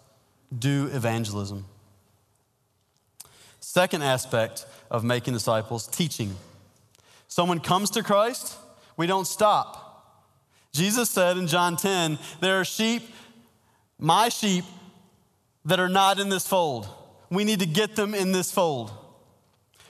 Do 0.58 0.90
evangelism. 0.94 1.66
Second 3.60 4.02
aspect 4.02 4.66
of 4.90 5.04
making 5.04 5.34
disciples, 5.34 5.88
teaching. 5.88 6.36
Someone 7.28 7.60
comes 7.60 7.90
to 7.92 8.04
Christ, 8.04 8.58
we 8.98 9.08
don't 9.08 9.28
stop. 9.28 9.91
Jesus 10.74 11.10
said 11.10 11.38
in 11.38 11.48
John 11.48 11.76
10, 11.76 12.18
There 12.40 12.60
are 12.60 12.66
sheep, 12.66 13.04
my 14.00 14.30
sheep, 14.30 14.64
that 15.66 15.80
are 15.80 15.90
not 15.90 16.20
in 16.20 16.30
this 16.30 16.48
fold. 16.48 16.88
We 17.30 17.44
need 17.44 17.60
to 17.60 17.66
get 17.66 17.96
them 17.96 18.14
in 18.14 18.32
this 18.32 18.52
fold. 18.52 18.92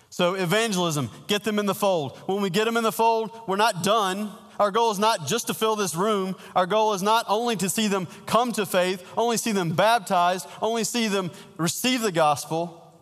So, 0.10 0.34
evangelism, 0.34 1.10
get 1.28 1.44
them 1.44 1.58
in 1.58 1.66
the 1.66 1.76
fold. 1.76 2.18
When 2.26 2.42
we 2.42 2.50
get 2.50 2.66
them 2.66 2.76
in 2.76 2.84
the 2.84 2.92
fold, 2.92 3.32
we're 3.48 3.56
not 3.56 3.84
done. 3.84 4.30
Our 4.60 4.70
goal 4.70 4.92
is 4.92 5.00
not 5.00 5.26
just 5.26 5.48
to 5.48 5.54
fill 5.54 5.76
this 5.76 5.96
room. 5.96 6.36
Our 6.56 6.66
goal 6.66 6.94
is 6.94 7.02
not 7.02 7.26
only 7.30 7.56
to 7.56 7.70
see 7.70 7.88
them 7.88 8.08
come 8.26 8.52
to 8.54 8.66
faith, 8.66 9.04
only 9.16 9.38
see 9.38 9.54
them 9.54 9.72
baptized, 9.72 10.48
only 10.62 10.84
see 10.84 11.08
them 11.08 11.32
receive 11.58 12.02
the 12.02 12.12
gospel, 12.12 12.94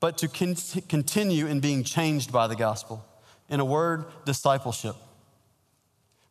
but 0.00 0.18
to 0.18 0.28
con- 0.28 0.56
continue 0.88 1.46
in 1.46 1.60
being 1.60 1.84
changed 1.84 2.32
by 2.32 2.46
the 2.46 2.56
gospel. 2.56 3.04
In 3.48 3.60
a 3.60 3.64
word, 3.64 4.06
discipleship. 4.24 4.96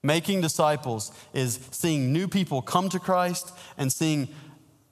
Making 0.03 0.41
disciples 0.41 1.11
is 1.33 1.59
seeing 1.71 2.11
new 2.11 2.27
people 2.27 2.61
come 2.61 2.89
to 2.89 2.99
Christ 2.99 3.53
and 3.77 3.91
seeing 3.91 4.29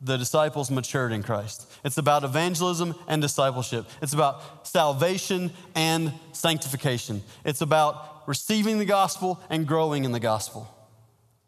the 0.01 0.17
disciples 0.17 0.69
matured 0.69 1.11
in 1.11 1.23
Christ. 1.23 1.69
It's 1.83 1.97
about 1.97 2.23
evangelism 2.23 2.95
and 3.07 3.21
discipleship. 3.21 3.85
It's 4.01 4.13
about 4.13 4.67
salvation 4.67 5.51
and 5.75 6.13
sanctification. 6.31 7.23
It's 7.43 7.61
about 7.61 8.27
receiving 8.27 8.77
the 8.77 8.85
gospel 8.85 9.41
and 9.49 9.67
growing 9.67 10.05
in 10.05 10.11
the 10.11 10.19
gospel. 10.19 10.73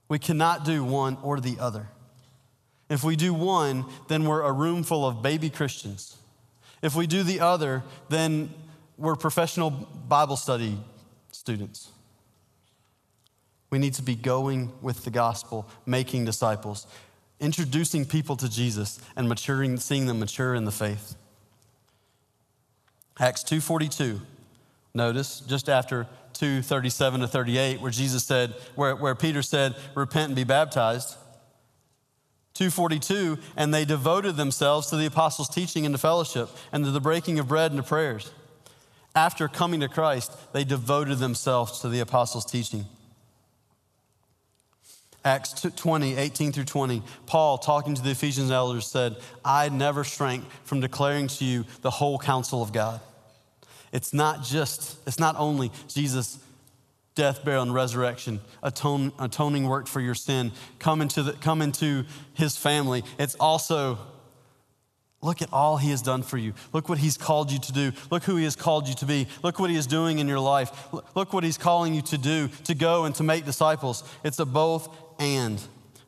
We 0.10 0.20
cannot 0.20 0.66
do 0.66 0.84
one 0.84 1.18
or 1.22 1.40
the 1.40 1.58
other. 1.60 1.88
If 2.90 3.04
we 3.04 3.16
do 3.16 3.34
one, 3.34 3.86
then 4.10 4.26
we're 4.26 4.42
a 4.42 4.52
room 4.52 4.84
full 4.84 5.08
of 5.08 5.22
baby 5.22 5.50
Christians. 5.50 6.18
If 6.82 6.96
we 6.96 7.08
do 7.08 7.24
the 7.24 7.40
other, 7.40 7.84
then 8.10 8.50
we're 8.98 9.16
professional 9.16 9.70
Bible 9.70 10.36
study 10.36 10.78
students. 11.32 11.90
We 13.72 13.80
need 13.80 13.94
to 13.96 14.02
be 14.02 14.16
going 14.16 14.72
with 14.82 15.06
the 15.06 15.12
gospel, 15.12 15.68
making 15.86 16.26
disciples, 16.26 16.86
introducing 17.40 18.06
people 18.06 18.36
to 18.38 18.50
Jesus 18.50 19.00
and 19.16 19.28
maturing, 19.30 19.78
seeing 19.78 20.06
them 20.06 20.20
mature 20.20 20.54
in 20.54 20.66
the 20.66 20.72
faith. 20.72 21.16
Acts 23.20 23.44
2:42. 23.44 24.22
Notice 24.94 25.40
just 25.48 25.70
after 25.70 26.08
2:37 26.34 27.22
to 27.22 27.28
38, 27.28 27.80
where 27.80 27.92
Jesus 27.92 28.26
said, 28.26 28.54
where, 28.76 28.96
where 28.96 29.16
Peter 29.16 29.42
said, 29.42 29.76
Repent 29.96 30.28
and 30.28 30.36
be 30.36 30.44
baptized. 30.44 31.16
242, 32.54 33.38
and 33.56 33.74
they 33.74 33.86
devoted 33.86 34.36
themselves 34.36 34.88
to 34.88 34.98
the 34.98 35.06
apostles' 35.06 35.48
teaching 35.48 35.86
and 35.86 35.96
to 35.96 36.00
fellowship, 36.00 36.50
and 36.74 36.84
to 36.84 36.92
the 36.92 37.00
breaking 37.00 37.40
of 37.40 37.48
bread 37.48 37.72
and 37.72 37.82
to 37.82 37.88
prayers. 37.88 38.32
After 39.16 39.48
coming 39.48 39.80
to 39.80 39.88
Christ, 39.88 40.36
they 40.52 40.66
devoted 40.66 41.20
themselves 41.20 41.80
to 41.80 41.88
the 41.88 42.02
apostles' 42.02 42.46
teaching. 42.46 42.86
Acts 45.24 45.62
20, 45.76 46.16
18 46.16 46.52
through 46.52 46.64
20, 46.64 47.04
Paul, 47.28 47.60
talking 47.60 47.94
to 47.94 48.02
the 48.02 48.10
Ephesians 48.12 48.50
elders, 48.50 48.88
said, 48.88 49.18
I 49.46 49.70
never 49.70 50.04
shrank 50.04 50.46
from 50.64 50.80
declaring 50.80 51.28
to 51.28 51.46
you 51.46 51.66
the 51.82 51.92
whole 51.92 52.18
counsel 52.18 52.64
of 52.64 52.74
God. 52.74 53.00
It's 53.92 54.14
not 54.14 54.44
just, 54.44 54.98
it's 55.06 55.20
not 55.20 55.36
only 55.38 55.72
Jesus' 55.88 56.40
death, 57.14 57.44
burial, 57.44 57.64
and 57.64 57.74
resurrection, 57.74 58.40
atone, 58.64 59.12
atoning 59.20 59.68
work 59.68 59.88
for 59.88 60.00
your 60.00 60.16
sin, 60.16 60.52
come 60.80 61.02
into, 61.02 61.24
the, 61.24 61.34
come 61.34 61.62
into 61.62 62.06
his 62.34 62.58
family. 62.58 63.04
It's 63.20 63.36
also, 63.36 64.00
look 65.22 65.42
at 65.42 65.52
all 65.54 65.78
he 65.78 65.92
has 65.92 66.02
done 66.02 66.24
for 66.24 66.38
you. 66.38 66.54
Look 66.74 66.90
what 66.90 66.98
he's 66.98 67.18
called 67.18 67.52
you 67.52 67.60
to 67.60 67.72
do. 67.72 67.92
Look 68.10 68.24
who 68.24 68.36
he 68.36 68.44
has 68.44 68.56
called 68.56 68.88
you 68.88 68.96
to 68.96 69.06
be. 69.06 69.28
Look 69.44 69.60
what 69.60 69.70
he 69.70 69.76
is 69.76 69.88
doing 69.88 70.20
in 70.20 70.28
your 70.28 70.40
life. 70.40 70.72
Look 71.16 71.34
what 71.34 71.44
he's 71.44 71.58
calling 71.58 71.94
you 71.94 72.02
to 72.04 72.18
do, 72.18 72.50
to 72.66 72.74
go 72.74 73.06
and 73.06 73.14
to 73.16 73.24
make 73.24 73.46
disciples. 73.46 74.04
It's 74.24 74.40
a 74.40 74.46
both 74.46 74.96
and. 75.20 75.62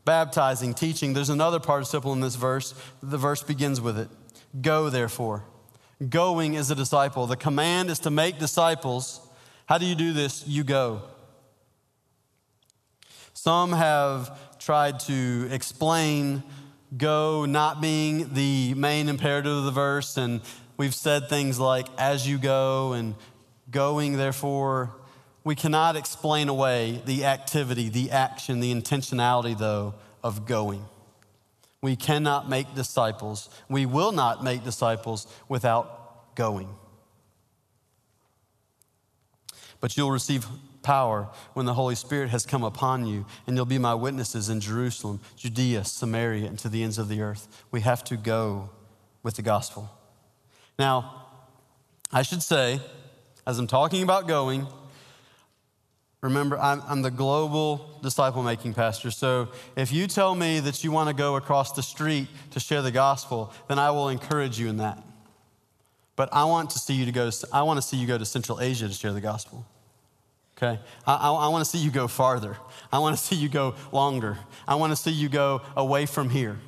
Baptizing, 0.05 0.73
teaching. 0.73 1.13
There's 1.13 1.29
another 1.29 1.59
participle 1.59 2.11
in 2.11 2.19
this 2.19 2.35
verse. 2.35 2.73
The 3.01 3.17
verse 3.17 3.43
begins 3.43 3.79
with 3.79 3.97
it. 3.97 4.09
Go, 4.61 4.89
therefore. 4.89 5.43
Going 6.09 6.55
is 6.55 6.69
a 6.71 6.75
disciple. 6.75 7.27
The 7.27 7.37
command 7.37 7.89
is 7.89 7.99
to 7.99 8.09
make 8.09 8.39
disciples. 8.39 9.25
How 9.67 9.77
do 9.77 9.85
you 9.85 9.95
do 9.95 10.11
this? 10.11 10.45
You 10.45 10.63
go. 10.63 11.03
Some 13.33 13.71
have 13.71 14.57
tried 14.59 14.99
to 15.01 15.47
explain 15.51 16.43
go 16.97 17.45
not 17.45 17.81
being 17.81 18.33
the 18.33 18.73
main 18.75 19.09
imperative 19.09 19.51
of 19.51 19.63
the 19.65 19.71
verse, 19.71 20.17
and 20.17 20.41
we've 20.77 20.95
said 20.95 21.29
things 21.29 21.59
like 21.59 21.87
as 21.97 22.27
you 22.27 22.37
go 22.37 22.93
and 22.93 23.15
going, 23.69 24.17
therefore. 24.17 24.95
We 25.45 25.55
cannot 25.55 25.97
explain 25.97 26.47
away 26.47 27.01
the 27.05 27.25
activity, 27.25 27.89
the 27.89 28.11
action, 28.11 28.61
the 28.61 28.73
intentionality, 28.73 29.57
though, 29.57 29.93
of 30.23 30.45
going. 30.45 30.85
We 31.81 31.97
cannot 31.97 32.47
make 32.47 32.73
disciples. 32.75 33.49
We 33.67 33.85
will 33.85 34.13
not 34.13 34.41
make 34.41 34.63
disciples 34.63 35.27
without 35.49 36.35
going. 36.35 36.69
But 39.81 39.97
you'll 39.97 40.11
receive 40.11 40.47
power 40.83 41.29
when 41.53 41.65
the 41.65 41.73
Holy 41.73 41.95
Spirit 41.95 42.29
has 42.29 42.45
come 42.45 42.63
upon 42.63 43.05
you, 43.05 43.25
and 43.47 43.55
you'll 43.55 43.65
be 43.65 43.77
my 43.77 43.95
witnesses 43.95 44.49
in 44.49 44.59
Jerusalem, 44.59 45.19
Judea, 45.37 45.85
Samaria, 45.85 46.47
and 46.47 46.59
to 46.59 46.69
the 46.69 46.83
ends 46.83 46.97
of 46.97 47.09
the 47.09 47.21
earth. 47.21 47.47
We 47.71 47.81
have 47.81 48.03
to 48.05 48.17
go 48.17 48.69
with 49.23 49.35
the 49.35 49.41
gospel. 49.41 49.89
Now, 50.77 51.27
I 52.11 52.21
should 52.21 52.43
say, 52.43 52.79
as 53.47 53.57
I'm 53.57 53.67
talking 53.67 54.03
about 54.03 54.27
going, 54.27 54.67
Remember, 56.23 56.57
I'm, 56.57 56.81
I'm, 56.87 57.01
the 57.01 57.11
global 57.11 57.99
disciple 58.01 58.43
making 58.43 58.75
pastor. 58.75 59.11
So 59.11 59.49
if 59.75 59.91
you 59.91 60.07
tell 60.07 60.33
me 60.33 60.61
that 60.61 60.81
you 60.81 60.89
want 60.89 61.09
to 61.09 61.13
go 61.13 61.35
across 61.35 61.73
the 61.73 61.83
street 61.83 62.29
to 62.51 62.61
share 62.61 62.81
the 62.81 62.91
gospel, 62.91 63.51
then 63.67 63.77
I 63.77 63.91
will 63.91 64.07
encourage 64.07 64.57
you 64.57 64.69
in 64.69 64.77
that. 64.77 65.03
But 66.15 66.29
I 66.31 66.45
want 66.45 66.69
to 66.69 66.79
see 66.79 66.93
you 66.93 67.03
to 67.05 67.11
go. 67.11 67.29
I 67.51 67.63
want 67.63 67.77
to 67.77 67.81
see 67.81 67.97
you 67.97 68.07
go 68.07 68.17
to 68.17 68.23
Central 68.23 68.61
Asia 68.61 68.87
to 68.87 68.93
share 68.93 69.11
the 69.11 69.19
gospel. 69.19 69.65
Okay, 70.55 70.79
I, 71.05 71.13
I, 71.13 71.31
I 71.31 71.47
want 71.49 71.65
to 71.65 71.69
see 71.69 71.79
you 71.79 71.91
go 71.91 72.07
farther. 72.07 72.57
I 72.91 72.99
want 72.99 73.17
to 73.17 73.23
see 73.23 73.35
you 73.35 73.49
go 73.49 73.75
longer. 73.91 74.37
I 74.67 74.75
want 74.75 74.91
to 74.91 74.95
see 74.95 75.11
you 75.11 75.29
go 75.29 75.61
away 75.75 76.05
from 76.05 76.29
here, 76.29 76.59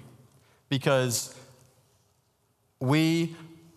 because 0.69 1.35
we 2.79 3.35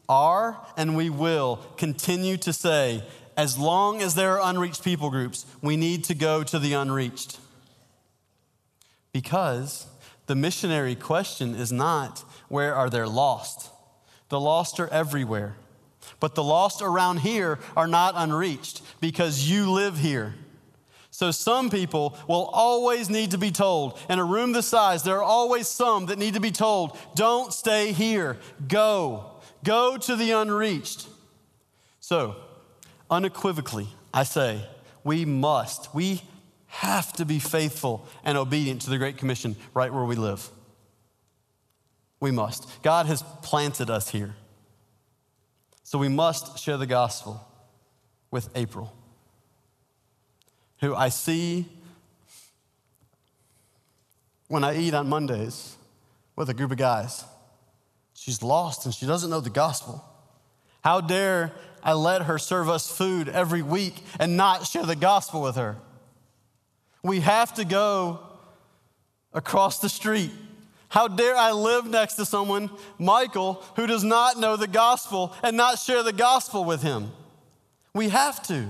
are 0.09 0.67
and 0.77 0.97
we 0.97 1.11
will 1.11 1.61
continue 1.77 2.37
to 2.39 2.53
say 2.53 3.05
as 3.37 3.57
long 3.57 4.03
as 4.03 4.17
there 4.17 4.41
are 4.41 4.51
unreached 4.51 4.83
people 4.83 5.11
groups, 5.11 5.47
we 5.63 5.77
need 5.77 6.03
to 6.05 6.15
go 6.15 6.43
to 6.43 6.59
the 6.59 6.73
unreached. 6.73 7.39
Because 9.13 9.87
the 10.27 10.35
missionary 10.35 10.97
question 10.97 11.55
is 11.55 11.71
not 11.71 12.25
where 12.49 12.75
are 12.75 12.91
there 12.91 13.07
lost? 13.07 13.71
The 14.29 14.41
lost 14.41 14.81
are 14.81 14.89
everywhere. 14.89 15.55
But 16.21 16.35
the 16.35 16.43
lost 16.43 16.83
around 16.83 17.19
here 17.19 17.59
are 17.77 17.87
not 17.87 18.15
unreached 18.17 18.83
because 19.01 19.49
you 19.49 19.71
live 19.71 19.99
here. 19.99 20.35
So 21.11 21.31
some 21.31 21.71
people 21.71 22.17
will 22.29 22.47
always 22.47 23.11
need 23.11 23.33
to 23.33 23.39
be 23.39 23.51
told. 23.51 23.99
In 24.09 24.19
a 24.19 24.25
room 24.25 24.53
this 24.53 24.67
size, 24.67 25.03
there 25.03 25.17
are 25.17 25.23
always 25.23 25.67
some 25.67 26.07
that 26.07 26.19
need 26.19 26.35
to 26.35 26.41
be 26.41 26.53
told, 26.53 26.97
don't 27.15 27.53
stay 27.53 27.93
here. 27.93 28.37
Go. 28.69 29.33
Go 29.65 29.97
to 29.97 30.17
the 30.17 30.33
unreached. 30.33 31.09
So, 32.01 32.37
unequivocally, 33.11 33.89
I 34.15 34.23
say, 34.23 34.65
we 35.05 35.25
must, 35.25 35.95
we 35.95 36.23
have 36.67 37.13
to 37.15 37.25
be 37.25 37.39
faithful 37.39 38.07
and 38.25 38.39
obedient 38.39 38.83
to 38.83 38.91
the 38.91 38.99
Great 38.99 39.17
Commission 39.17 39.57
right 39.75 39.93
where 39.93 40.05
we 40.05 40.17
live. 40.17 40.49
We 42.21 42.31
must. 42.31 42.83
God 42.83 43.07
has 43.07 43.23
planted 43.43 43.91
us 43.91 44.11
here. 44.11 44.37
So 45.89 45.97
we 45.97 46.09
must 46.09 46.59
share 46.59 46.77
the 46.77 46.85
gospel 46.85 47.41
with 48.31 48.51
April, 48.55 48.93
who 50.81 50.95
I 50.95 51.09
see 51.09 51.65
when 54.49 54.65
I 54.65 54.77
eat 54.77 54.93
on 54.93 55.09
Mondays 55.09 55.77
with 56.37 56.51
a 56.51 56.53
group 56.53 56.73
of 56.73 56.77
guys. 56.77 57.25
She's 58.13 58.43
lost 58.43 58.85
and 58.85 58.95
she 58.95 59.07
doesn't 59.07 59.31
know 59.31 59.41
the 59.41 59.49
gospel. 59.49 60.05
How 60.85 61.01
dare 61.01 61.53
I 61.83 61.95
let 61.95 62.21
her 62.21 62.37
serve 62.37 62.69
us 62.69 62.95
food 62.95 63.31
every 63.31 63.63
week 63.63 63.95
and 64.21 64.37
not 64.37 64.67
share 64.67 64.85
the 64.85 64.95
gospel 64.95 65.41
with 65.41 65.57
her. 65.57 65.79
We 67.03 67.21
have 67.21 67.55
to 67.55 67.65
go 67.65 68.21
across 69.33 69.79
the 69.79 69.89
street. 69.89 70.33
How 70.89 71.07
dare 71.07 71.37
I 71.37 71.53
live 71.53 71.87
next 71.87 72.15
to 72.15 72.25
someone, 72.25 72.71
Michael, 72.99 73.63
who 73.77 73.87
does 73.87 74.05
not 74.05 74.39
know 74.39 74.57
the 74.57 74.67
gospel 74.67 75.35
and 75.43 75.57
not 75.57 75.79
share 75.79 76.03
the 76.03 76.13
gospel 76.13 76.65
with 76.65 76.83
him? 76.83 77.13
We 77.95 78.09
have 78.09 78.43
to. 78.45 78.69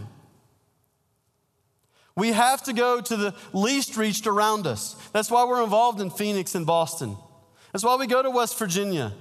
We 2.17 2.33
have 2.33 2.65
to 2.65 2.73
go 2.73 3.01
to 3.01 3.17
the 3.17 3.35
least 3.53 3.97
reached 3.97 4.27
around 4.27 4.67
us. 4.67 4.97
That's 5.13 5.31
why 5.31 5.45
we're 5.45 5.63
involved 5.63 6.01
in 6.01 6.11
Phoenix 6.11 6.57
and 6.57 6.67
Boston. 6.67 7.17
That's 7.73 7.85
why 7.85 7.95
we 7.95 8.09
go 8.09 8.23
to 8.23 8.31
West 8.31 8.59
Virginia 8.59 9.13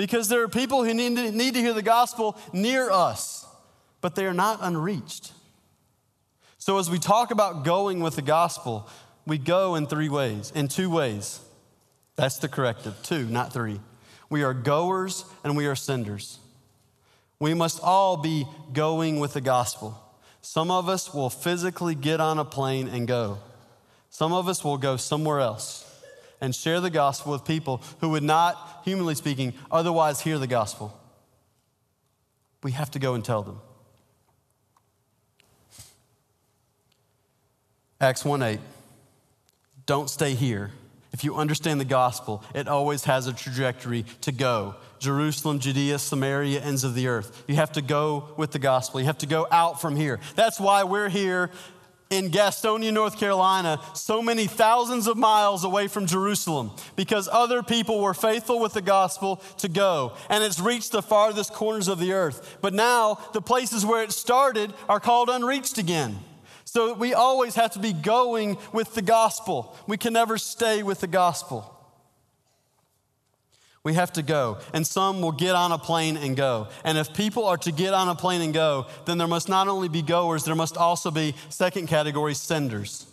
because 0.00 0.28
there 0.28 0.42
are 0.42 0.48
people 0.48 0.82
who 0.82 0.94
need 0.94 1.14
to, 1.16 1.30
need 1.30 1.52
to 1.52 1.60
hear 1.60 1.74
the 1.74 1.82
gospel 1.82 2.34
near 2.54 2.90
us, 2.90 3.46
but 4.00 4.14
they 4.14 4.24
are 4.24 4.32
not 4.32 4.58
unreached. 4.62 5.32
So, 6.56 6.78
as 6.78 6.90
we 6.90 6.98
talk 6.98 7.30
about 7.30 7.64
going 7.64 8.00
with 8.00 8.16
the 8.16 8.22
gospel, 8.22 8.88
we 9.26 9.36
go 9.36 9.74
in 9.74 9.86
three 9.86 10.08
ways, 10.08 10.52
in 10.54 10.68
two 10.68 10.88
ways. 10.88 11.40
That's 12.20 12.36
the 12.36 12.48
corrective, 12.48 13.02
two, 13.02 13.24
not 13.28 13.50
three. 13.50 13.80
We 14.28 14.42
are 14.42 14.52
goers 14.52 15.24
and 15.42 15.56
we 15.56 15.64
are 15.64 15.74
senders. 15.74 16.38
We 17.38 17.54
must 17.54 17.80
all 17.82 18.18
be 18.18 18.44
going 18.74 19.20
with 19.20 19.32
the 19.32 19.40
gospel. 19.40 19.98
Some 20.42 20.70
of 20.70 20.86
us 20.86 21.14
will 21.14 21.30
physically 21.30 21.94
get 21.94 22.20
on 22.20 22.38
a 22.38 22.44
plane 22.44 22.88
and 22.88 23.08
go, 23.08 23.38
some 24.10 24.34
of 24.34 24.48
us 24.48 24.62
will 24.62 24.76
go 24.76 24.98
somewhere 24.98 25.40
else 25.40 25.90
and 26.42 26.54
share 26.54 26.78
the 26.80 26.90
gospel 26.90 27.32
with 27.32 27.46
people 27.46 27.80
who 28.02 28.10
would 28.10 28.22
not, 28.22 28.82
humanly 28.84 29.14
speaking, 29.14 29.54
otherwise 29.70 30.20
hear 30.20 30.36
the 30.36 30.46
gospel. 30.46 30.94
We 32.62 32.72
have 32.72 32.90
to 32.90 32.98
go 32.98 33.14
and 33.14 33.24
tell 33.24 33.42
them. 33.42 33.60
Acts 37.98 38.26
1 38.26 38.42
8. 38.42 38.60
Don't 39.86 40.10
stay 40.10 40.34
here. 40.34 40.70
If 41.12 41.24
you 41.24 41.36
understand 41.36 41.80
the 41.80 41.84
gospel, 41.84 42.44
it 42.54 42.68
always 42.68 43.04
has 43.04 43.26
a 43.26 43.32
trajectory 43.32 44.04
to 44.20 44.32
go. 44.32 44.76
Jerusalem, 45.00 45.58
Judea, 45.58 45.98
Samaria, 45.98 46.60
ends 46.60 46.84
of 46.84 46.94
the 46.94 47.08
earth. 47.08 47.44
You 47.48 47.56
have 47.56 47.72
to 47.72 47.82
go 47.82 48.28
with 48.36 48.52
the 48.52 48.58
gospel. 48.58 49.00
You 49.00 49.06
have 49.06 49.18
to 49.18 49.26
go 49.26 49.46
out 49.50 49.80
from 49.80 49.96
here. 49.96 50.20
That's 50.36 50.60
why 50.60 50.84
we're 50.84 51.08
here 51.08 51.50
in 52.10 52.30
Gastonia, 52.30 52.92
North 52.92 53.18
Carolina, 53.18 53.80
so 53.94 54.20
many 54.20 54.46
thousands 54.48 55.06
of 55.06 55.16
miles 55.16 55.62
away 55.62 55.86
from 55.86 56.06
Jerusalem 56.06 56.72
because 56.96 57.28
other 57.30 57.62
people 57.62 58.00
were 58.00 58.14
faithful 58.14 58.58
with 58.60 58.72
the 58.72 58.82
gospel 58.82 59.36
to 59.58 59.68
go. 59.68 60.14
And 60.28 60.42
it's 60.42 60.58
reached 60.58 60.90
the 60.90 61.02
farthest 61.02 61.52
corners 61.52 61.86
of 61.86 62.00
the 62.00 62.12
earth. 62.12 62.58
But 62.60 62.74
now 62.74 63.20
the 63.32 63.40
places 63.40 63.86
where 63.86 64.02
it 64.02 64.12
started 64.12 64.74
are 64.88 65.00
called 65.00 65.30
unreached 65.30 65.78
again. 65.78 66.18
So 66.70 66.94
we 66.94 67.14
always 67.14 67.56
have 67.56 67.72
to 67.72 67.80
be 67.80 67.92
going 67.92 68.56
with 68.72 68.94
the 68.94 69.02
gospel. 69.02 69.76
We 69.88 69.96
can 69.96 70.12
never 70.12 70.38
stay 70.38 70.84
with 70.84 71.00
the 71.00 71.08
gospel. 71.08 71.76
We 73.82 73.94
have 73.94 74.12
to 74.12 74.22
go. 74.22 74.58
And 74.72 74.86
some 74.86 75.20
will 75.20 75.32
get 75.32 75.56
on 75.56 75.72
a 75.72 75.78
plane 75.78 76.16
and 76.16 76.36
go. 76.36 76.68
And 76.84 76.96
if 76.96 77.12
people 77.12 77.44
are 77.46 77.56
to 77.56 77.72
get 77.72 77.92
on 77.92 78.06
a 78.06 78.14
plane 78.14 78.40
and 78.40 78.54
go, 78.54 78.86
then 79.04 79.18
there 79.18 79.26
must 79.26 79.48
not 79.48 79.66
only 79.66 79.88
be 79.88 80.00
goers, 80.00 80.44
there 80.44 80.54
must 80.54 80.76
also 80.76 81.10
be, 81.10 81.34
second 81.48 81.88
category, 81.88 82.34
senders. 82.34 83.04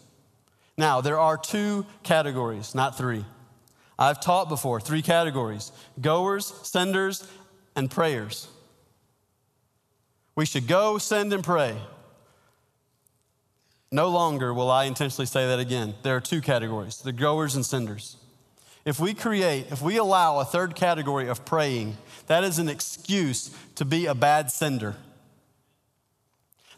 Now, 0.78 1.02
there 1.02 1.18
are 1.18 1.36
two 1.36 1.88
categories, 2.04 2.76
not 2.76 2.96
three. 2.96 3.26
I've 3.98 4.22
taught 4.22 4.50
before 4.50 4.80
three 4.80 5.02
categories 5.02 5.72
goers, 6.00 6.54
senders, 6.62 7.28
and 7.76 7.90
prayers. 7.90 8.50
We 10.36 10.46
should 10.46 10.68
go, 10.68 11.00
send, 11.00 11.34
and 11.34 11.44
pray. 11.44 11.76
No 13.92 14.10
longer 14.10 14.54
will 14.54 14.70
I 14.70 14.86
intentionally 14.86 15.26
say 15.26 15.48
that 15.48 15.60
again. 15.60 15.94
There 16.04 16.16
are 16.16 16.22
two 16.22 16.42
categories 16.42 16.98
the 17.00 17.14
goers 17.14 17.56
and 17.56 17.66
senders. 17.66 18.18
If 18.86 19.00
we 19.00 19.14
create, 19.14 19.68
if 19.70 19.82
we 19.82 19.98
allow 19.98 20.40
a 20.40 20.46
third 20.46 20.76
category 20.76 21.28
of 21.28 21.46
praying, 21.46 21.98
that 22.28 22.44
is 22.44 22.58
an 22.58 22.70
excuse 22.70 23.52
to 23.76 23.86
be 23.86 24.06
a 24.06 24.16
bad 24.16 24.50
sender. 24.50 24.96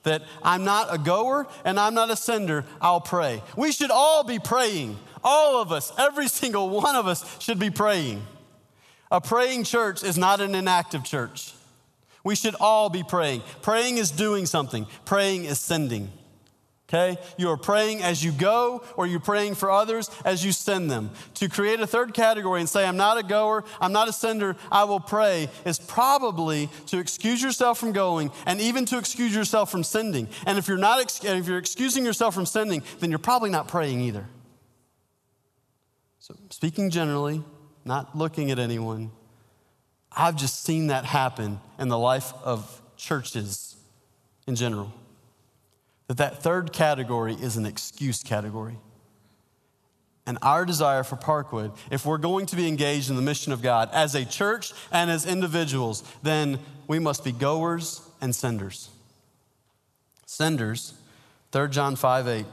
That 0.03 0.23
I'm 0.41 0.63
not 0.63 0.93
a 0.93 0.97
goer 0.97 1.45
and 1.65 1.79
I'm 1.79 1.93
not 1.93 2.09
a 2.09 2.15
sender, 2.15 2.65
I'll 2.81 3.01
pray. 3.01 3.43
We 3.55 3.71
should 3.71 3.91
all 3.91 4.23
be 4.23 4.39
praying. 4.39 4.97
All 5.23 5.61
of 5.61 5.71
us, 5.71 5.91
every 5.99 6.27
single 6.27 6.69
one 6.69 6.95
of 6.95 7.05
us 7.05 7.39
should 7.39 7.59
be 7.59 7.69
praying. 7.69 8.23
A 9.11 9.19
praying 9.19 9.63
church 9.65 10.03
is 10.03 10.17
not 10.17 10.41
an 10.41 10.55
inactive 10.55 11.03
church. 11.03 11.53
We 12.23 12.35
should 12.35 12.55
all 12.55 12.89
be 12.89 13.03
praying. 13.03 13.43
Praying 13.61 13.97
is 13.97 14.11
doing 14.11 14.45
something, 14.45 14.87
praying 15.05 15.45
is 15.45 15.59
sending. 15.59 16.11
Okay? 16.89 17.21
You 17.37 17.49
are 17.49 17.57
praying 17.57 18.01
as 18.01 18.23
you 18.23 18.31
go, 18.31 18.81
or 18.97 19.05
you're 19.05 19.19
praying 19.19 19.55
for 19.55 19.69
others 19.69 20.09
as 20.25 20.43
you 20.43 20.51
send 20.51 20.89
them. 20.89 21.11
To 21.35 21.47
create 21.47 21.79
a 21.79 21.85
third 21.85 22.15
category 22.15 22.61
and 22.61 22.67
say, 22.67 22.83
I'm 22.83 22.97
not 22.97 23.19
a 23.19 23.23
goer, 23.23 23.63
I'm 23.79 23.91
not 23.91 24.07
a 24.07 24.13
sender, 24.13 24.55
I 24.71 24.85
will 24.85 24.99
pray, 24.99 25.49
is 25.65 25.77
probably 25.77 26.67
to 26.87 26.97
excuse 26.97 27.43
yourself 27.43 27.77
from 27.77 27.91
going 27.91 28.31
and 28.47 28.59
even 28.59 28.85
to 28.85 28.97
excuse 28.97 29.35
yourself 29.35 29.69
from 29.69 29.83
sending. 29.83 30.27
And 30.47 30.57
if 30.57 30.67
you're 30.67 30.77
not 30.77 30.99
if 31.23 31.47
you're 31.47 31.59
excusing 31.59 32.03
yourself 32.03 32.33
from 32.33 32.47
sending, 32.47 32.81
then 32.99 33.11
you're 33.11 33.19
probably 33.19 33.51
not 33.51 33.67
praying 33.67 34.01
either. 34.01 34.25
So 36.17 36.35
speaking 36.49 36.89
generally, 36.89 37.43
not 37.85 38.17
looking 38.17 38.49
at 38.49 38.57
anyone, 38.57 39.11
I've 40.11 40.35
just 40.35 40.63
seen 40.63 40.87
that 40.87 41.05
happen 41.05 41.59
in 41.77 41.87
the 41.87 41.99
life 41.99 42.33
of 42.43 42.81
churches 42.97 43.75
in 44.47 44.55
general 44.55 44.91
that 46.09 46.17
that 46.17 46.41
third 46.41 46.73
category 46.73 47.35
is 47.35 47.55
an 47.55 47.67
excuse 47.67 48.23
category. 48.23 48.75
And 50.25 50.39
our 50.41 50.65
desire 50.65 51.03
for 51.03 51.15
Parkwood, 51.15 51.77
if 51.91 52.03
we're 52.03 52.17
going 52.17 52.47
to 52.47 52.55
be 52.55 52.67
engaged 52.67 53.11
in 53.11 53.15
the 53.15 53.21
mission 53.21 53.53
of 53.53 53.61
God 53.61 53.89
as 53.93 54.15
a 54.15 54.25
church 54.25 54.73
and 54.91 55.11
as 55.11 55.27
individuals, 55.27 56.03
then 56.23 56.59
we 56.87 56.97
must 56.97 57.23
be 57.23 57.31
goers 57.31 58.01
and 58.21 58.35
senders. 58.35 58.89
Senders, 60.25 60.95
3 61.51 61.69
John 61.69 61.95
5 61.95 62.27
8. 62.27 62.45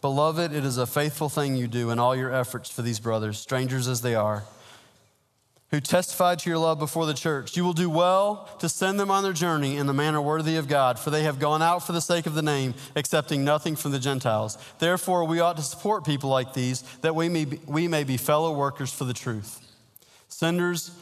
Beloved, 0.00 0.52
it 0.52 0.64
is 0.64 0.78
a 0.78 0.86
faithful 0.86 1.28
thing 1.28 1.56
you 1.56 1.68
do 1.68 1.90
in 1.90 1.98
all 1.98 2.16
your 2.16 2.34
efforts 2.34 2.70
for 2.70 2.80
these 2.80 3.00
brothers, 3.00 3.38
strangers 3.38 3.86
as 3.86 4.00
they 4.00 4.14
are 4.14 4.44
who 5.74 5.80
testified 5.80 6.38
to 6.38 6.48
your 6.48 6.58
love 6.60 6.78
before 6.78 7.04
the 7.04 7.12
church. 7.12 7.56
You 7.56 7.64
will 7.64 7.72
do 7.72 7.90
well 7.90 8.48
to 8.60 8.68
send 8.68 9.00
them 9.00 9.10
on 9.10 9.24
their 9.24 9.32
journey 9.32 9.76
in 9.76 9.88
the 9.88 9.92
manner 9.92 10.22
worthy 10.22 10.54
of 10.54 10.68
God, 10.68 11.00
for 11.00 11.10
they 11.10 11.24
have 11.24 11.40
gone 11.40 11.62
out 11.62 11.84
for 11.84 11.90
the 11.90 12.00
sake 12.00 12.26
of 12.26 12.36
the 12.36 12.42
name, 12.42 12.74
accepting 12.94 13.42
nothing 13.42 13.74
from 13.74 13.90
the 13.90 13.98
Gentiles. 13.98 14.56
Therefore, 14.78 15.24
we 15.24 15.40
ought 15.40 15.56
to 15.56 15.64
support 15.64 16.04
people 16.04 16.30
like 16.30 16.54
these, 16.54 16.82
that 17.00 17.16
we 17.16 17.28
may 17.28 17.44
be, 17.44 17.58
we 17.66 17.88
may 17.88 18.04
be 18.04 18.16
fellow 18.16 18.56
workers 18.56 18.92
for 18.92 19.02
the 19.02 19.12
truth. 19.12 19.60
Senders 20.28 20.92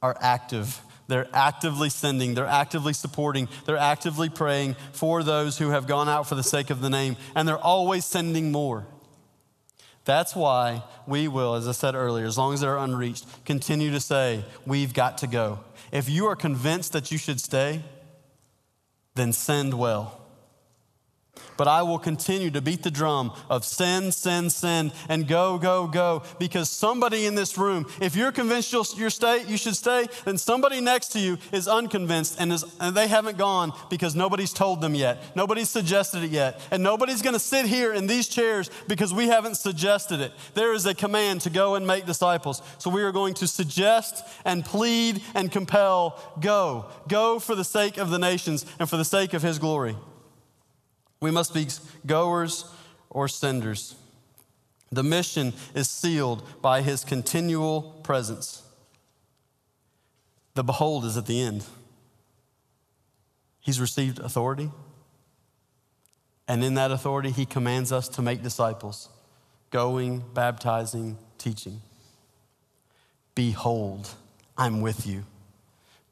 are 0.00 0.16
active. 0.20 0.80
They're 1.08 1.26
actively 1.32 1.90
sending, 1.90 2.34
they're 2.34 2.46
actively 2.46 2.92
supporting, 2.92 3.48
they're 3.66 3.76
actively 3.76 4.28
praying 4.28 4.76
for 4.92 5.24
those 5.24 5.58
who 5.58 5.70
have 5.70 5.88
gone 5.88 6.08
out 6.08 6.28
for 6.28 6.36
the 6.36 6.44
sake 6.44 6.70
of 6.70 6.80
the 6.80 6.88
name, 6.88 7.16
and 7.34 7.48
they're 7.48 7.58
always 7.58 8.04
sending 8.04 8.52
more. 8.52 8.86
That's 10.04 10.36
why 10.36 10.82
we 11.06 11.28
will, 11.28 11.54
as 11.54 11.66
I 11.66 11.72
said 11.72 11.94
earlier, 11.94 12.26
as 12.26 12.36
long 12.36 12.52
as 12.52 12.60
they're 12.60 12.76
unreached, 12.76 13.26
continue 13.44 13.90
to 13.90 14.00
say, 14.00 14.44
We've 14.66 14.92
got 14.92 15.18
to 15.18 15.26
go. 15.26 15.60
If 15.92 16.08
you 16.08 16.26
are 16.26 16.36
convinced 16.36 16.92
that 16.92 17.10
you 17.10 17.18
should 17.18 17.40
stay, 17.40 17.82
then 19.14 19.32
send 19.32 19.74
well 19.74 20.23
but 21.56 21.68
I 21.68 21.82
will 21.82 21.98
continue 21.98 22.50
to 22.50 22.60
beat 22.60 22.82
the 22.82 22.90
drum 22.90 23.32
of 23.48 23.64
sin, 23.64 24.12
sin, 24.12 24.50
sin, 24.50 24.92
and 25.08 25.26
go, 25.26 25.58
go, 25.58 25.86
go. 25.86 26.22
Because 26.38 26.68
somebody 26.68 27.26
in 27.26 27.34
this 27.34 27.56
room, 27.56 27.86
if 28.00 28.16
you're 28.16 28.32
convinced 28.32 28.72
you'll, 28.72 28.86
you're 28.96 29.10
stay, 29.10 29.44
you 29.44 29.56
should 29.56 29.76
stay, 29.76 30.06
then 30.24 30.38
somebody 30.38 30.80
next 30.80 31.08
to 31.08 31.20
you 31.20 31.38
is 31.52 31.68
unconvinced 31.68 32.36
and, 32.38 32.52
is, 32.52 32.64
and 32.80 32.96
they 32.96 33.06
haven't 33.06 33.38
gone 33.38 33.72
because 33.90 34.14
nobody's 34.14 34.52
told 34.52 34.80
them 34.80 34.94
yet. 34.94 35.22
Nobody's 35.36 35.68
suggested 35.68 36.24
it 36.24 36.30
yet. 36.30 36.60
And 36.70 36.82
nobody's 36.82 37.22
going 37.22 37.34
to 37.34 37.40
sit 37.40 37.66
here 37.66 37.92
in 37.92 38.06
these 38.06 38.28
chairs 38.28 38.70
because 38.88 39.14
we 39.14 39.28
haven't 39.28 39.56
suggested 39.56 40.20
it. 40.20 40.32
There 40.54 40.72
is 40.72 40.86
a 40.86 40.94
command 40.94 41.42
to 41.42 41.50
go 41.50 41.74
and 41.74 41.86
make 41.86 42.06
disciples. 42.06 42.62
So 42.78 42.90
we 42.90 43.02
are 43.02 43.12
going 43.12 43.34
to 43.34 43.46
suggest 43.46 44.24
and 44.44 44.64
plead 44.64 45.22
and 45.34 45.50
compel 45.50 46.20
go. 46.40 46.86
Go 47.08 47.38
for 47.38 47.54
the 47.54 47.64
sake 47.64 47.96
of 47.96 48.10
the 48.10 48.18
nations 48.18 48.66
and 48.78 48.88
for 48.88 48.96
the 48.96 49.04
sake 49.04 49.34
of 49.34 49.42
his 49.42 49.58
glory. 49.58 49.96
We 51.24 51.30
must 51.30 51.54
be 51.54 51.66
goers 52.04 52.66
or 53.08 53.28
senders. 53.28 53.94
The 54.92 55.02
mission 55.02 55.54
is 55.74 55.88
sealed 55.88 56.46
by 56.60 56.82
his 56.82 57.02
continual 57.02 57.98
presence. 58.02 58.62
The 60.52 60.62
behold 60.62 61.06
is 61.06 61.16
at 61.16 61.24
the 61.24 61.40
end. 61.40 61.64
He's 63.58 63.80
received 63.80 64.18
authority, 64.18 64.70
and 66.46 66.62
in 66.62 66.74
that 66.74 66.90
authority, 66.90 67.30
he 67.30 67.46
commands 67.46 67.90
us 67.90 68.06
to 68.08 68.20
make 68.20 68.42
disciples, 68.42 69.08
going, 69.70 70.22
baptizing, 70.34 71.16
teaching. 71.38 71.80
Behold, 73.34 74.10
I'm 74.58 74.82
with 74.82 75.06
you 75.06 75.24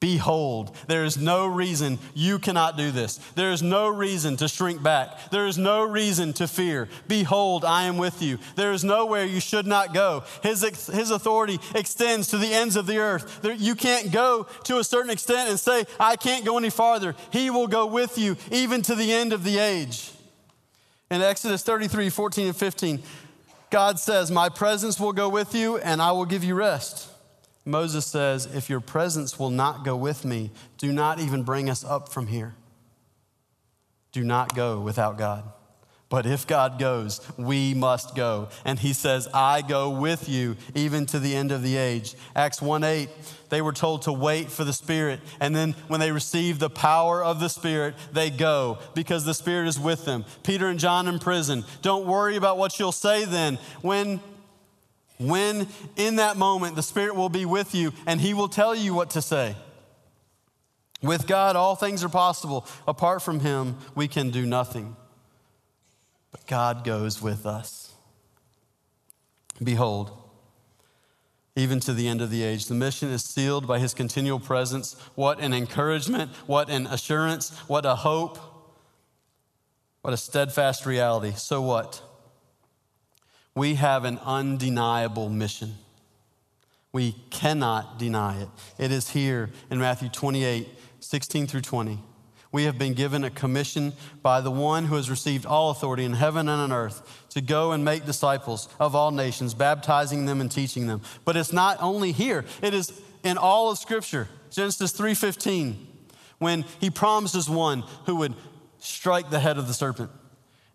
Behold, 0.02 0.74
there 0.88 1.04
is 1.04 1.16
no 1.16 1.46
reason 1.46 1.96
you 2.12 2.40
cannot 2.40 2.76
do 2.76 2.90
this. 2.90 3.18
There 3.36 3.52
is 3.52 3.62
no 3.62 3.86
reason 3.86 4.36
to 4.38 4.48
shrink 4.48 4.82
back. 4.82 5.30
There 5.30 5.46
is 5.46 5.58
no 5.58 5.84
reason 5.84 6.32
to 6.32 6.48
fear. 6.48 6.88
Behold, 7.06 7.64
I 7.64 7.84
am 7.84 7.98
with 7.98 8.20
you. 8.20 8.38
There 8.56 8.72
is 8.72 8.82
nowhere 8.82 9.24
you 9.24 9.38
should 9.38 9.64
not 9.64 9.94
go. 9.94 10.24
His, 10.42 10.62
his 10.88 11.12
authority 11.12 11.60
extends 11.76 12.26
to 12.30 12.38
the 12.38 12.52
ends 12.52 12.74
of 12.74 12.88
the 12.88 12.98
earth. 12.98 13.42
There, 13.42 13.52
you 13.52 13.76
can't 13.76 14.10
go 14.10 14.48
to 14.64 14.80
a 14.80 14.84
certain 14.84 15.12
extent 15.12 15.50
and 15.50 15.60
say, 15.60 15.84
I 16.00 16.16
can't 16.16 16.44
go 16.44 16.58
any 16.58 16.70
farther. 16.70 17.14
He 17.30 17.50
will 17.50 17.68
go 17.68 17.86
with 17.86 18.18
you 18.18 18.36
even 18.50 18.82
to 18.82 18.96
the 18.96 19.12
end 19.12 19.32
of 19.32 19.44
the 19.44 19.58
age. 19.58 20.10
In 21.12 21.22
Exodus 21.22 21.62
33 21.62 22.10
14 22.10 22.46
and 22.48 22.56
15, 22.56 23.02
God 23.70 24.00
says, 24.00 24.32
My 24.32 24.48
presence 24.48 24.98
will 24.98 25.12
go 25.12 25.28
with 25.28 25.54
you 25.54 25.78
and 25.78 26.02
I 26.02 26.10
will 26.10 26.26
give 26.26 26.42
you 26.42 26.56
rest. 26.56 27.11
Moses 27.64 28.06
says, 28.06 28.46
If 28.46 28.68
your 28.68 28.80
presence 28.80 29.38
will 29.38 29.50
not 29.50 29.84
go 29.84 29.96
with 29.96 30.24
me, 30.24 30.50
do 30.78 30.92
not 30.92 31.20
even 31.20 31.42
bring 31.42 31.70
us 31.70 31.84
up 31.84 32.08
from 32.08 32.26
here. 32.26 32.54
Do 34.10 34.24
not 34.24 34.54
go 34.54 34.80
without 34.80 35.16
God. 35.16 35.44
But 36.12 36.26
if 36.26 36.46
God 36.46 36.78
goes, 36.78 37.22
we 37.38 37.72
must 37.72 38.14
go. 38.14 38.48
And 38.66 38.78
he 38.78 38.92
says, 38.92 39.26
I 39.32 39.62
go 39.62 39.88
with 39.88 40.28
you 40.28 40.58
even 40.74 41.06
to 41.06 41.18
the 41.18 41.34
end 41.34 41.52
of 41.52 41.62
the 41.62 41.78
age. 41.78 42.14
Acts 42.36 42.60
1 42.60 42.84
8, 42.84 43.08
they 43.48 43.62
were 43.62 43.72
told 43.72 44.02
to 44.02 44.12
wait 44.12 44.50
for 44.50 44.62
the 44.62 44.74
Spirit. 44.74 45.20
And 45.40 45.56
then 45.56 45.72
when 45.88 46.00
they 46.00 46.12
receive 46.12 46.58
the 46.58 46.68
power 46.68 47.24
of 47.24 47.40
the 47.40 47.48
Spirit, 47.48 47.94
they 48.12 48.28
go 48.28 48.78
because 48.92 49.24
the 49.24 49.32
Spirit 49.32 49.68
is 49.68 49.80
with 49.80 50.04
them. 50.04 50.26
Peter 50.42 50.66
and 50.66 50.78
John 50.78 51.08
in 51.08 51.18
prison. 51.18 51.64
Don't 51.80 52.04
worry 52.04 52.36
about 52.36 52.58
what 52.58 52.78
you'll 52.78 52.92
say 52.92 53.24
then. 53.24 53.58
When 53.80 54.20
when 55.28 55.68
in 55.96 56.16
that 56.16 56.36
moment 56.36 56.76
the 56.76 56.82
Spirit 56.82 57.14
will 57.14 57.28
be 57.28 57.44
with 57.44 57.74
you 57.74 57.92
and 58.06 58.20
He 58.20 58.34
will 58.34 58.48
tell 58.48 58.74
you 58.74 58.94
what 58.94 59.10
to 59.10 59.22
say. 59.22 59.56
With 61.02 61.26
God, 61.26 61.56
all 61.56 61.74
things 61.74 62.04
are 62.04 62.08
possible. 62.08 62.66
Apart 62.86 63.22
from 63.22 63.40
Him, 63.40 63.76
we 63.94 64.06
can 64.06 64.30
do 64.30 64.46
nothing. 64.46 64.96
But 66.30 66.46
God 66.46 66.84
goes 66.84 67.20
with 67.20 67.44
us. 67.44 67.92
Behold, 69.62 70.22
even 71.54 71.80
to 71.80 71.92
the 71.92 72.08
end 72.08 72.22
of 72.22 72.30
the 72.30 72.42
age. 72.42 72.66
The 72.66 72.74
mission 72.74 73.10
is 73.10 73.22
sealed 73.22 73.66
by 73.66 73.78
his 73.78 73.92
continual 73.92 74.40
presence. 74.40 74.94
What 75.14 75.40
an 75.40 75.52
encouragement, 75.52 76.30
what 76.46 76.70
an 76.70 76.86
assurance, 76.86 77.50
what 77.68 77.84
a 77.84 77.94
hope, 77.94 78.38
what 80.00 80.14
a 80.14 80.16
steadfast 80.16 80.86
reality. 80.86 81.32
So 81.36 81.60
what? 81.60 82.02
We 83.54 83.74
have 83.74 84.04
an 84.04 84.18
undeniable 84.24 85.28
mission. 85.28 85.74
We 86.92 87.16
cannot 87.30 87.98
deny 87.98 88.40
it. 88.40 88.48
It 88.78 88.92
is 88.92 89.10
here 89.10 89.50
in 89.70 89.78
Matthew 89.78 90.08
28 90.08 90.68
16 91.00 91.46
through 91.48 91.62
20. 91.62 91.98
we 92.52 92.64
have 92.64 92.78
been 92.78 92.94
given 92.94 93.24
a 93.24 93.30
commission 93.30 93.92
by 94.22 94.40
the 94.40 94.50
one 94.50 94.84
who 94.84 94.94
has 94.94 95.10
received 95.10 95.44
all 95.44 95.70
authority 95.70 96.04
in 96.04 96.12
heaven 96.12 96.48
and 96.48 96.60
on 96.60 96.70
earth 96.70 97.26
to 97.30 97.40
go 97.40 97.72
and 97.72 97.84
make 97.84 98.04
disciples 98.04 98.68
of 98.78 98.94
all 98.94 99.10
nations, 99.10 99.52
baptizing 99.52 100.26
them 100.26 100.40
and 100.40 100.52
teaching 100.52 100.86
them. 100.86 101.00
But 101.24 101.36
it's 101.36 101.52
not 101.52 101.78
only 101.80 102.12
here, 102.12 102.44
it 102.62 102.72
is 102.72 102.92
in 103.24 103.36
all 103.36 103.70
of 103.70 103.78
Scripture. 103.78 104.28
Genesis 104.50 104.92
3:15, 104.92 105.76
when 106.38 106.64
he 106.78 106.90
promises 106.90 107.48
one 107.48 107.84
who 108.06 108.16
would 108.16 108.34
strike 108.78 109.30
the 109.30 109.40
head 109.40 109.58
of 109.58 109.66
the 109.66 109.74
serpent. 109.74 110.10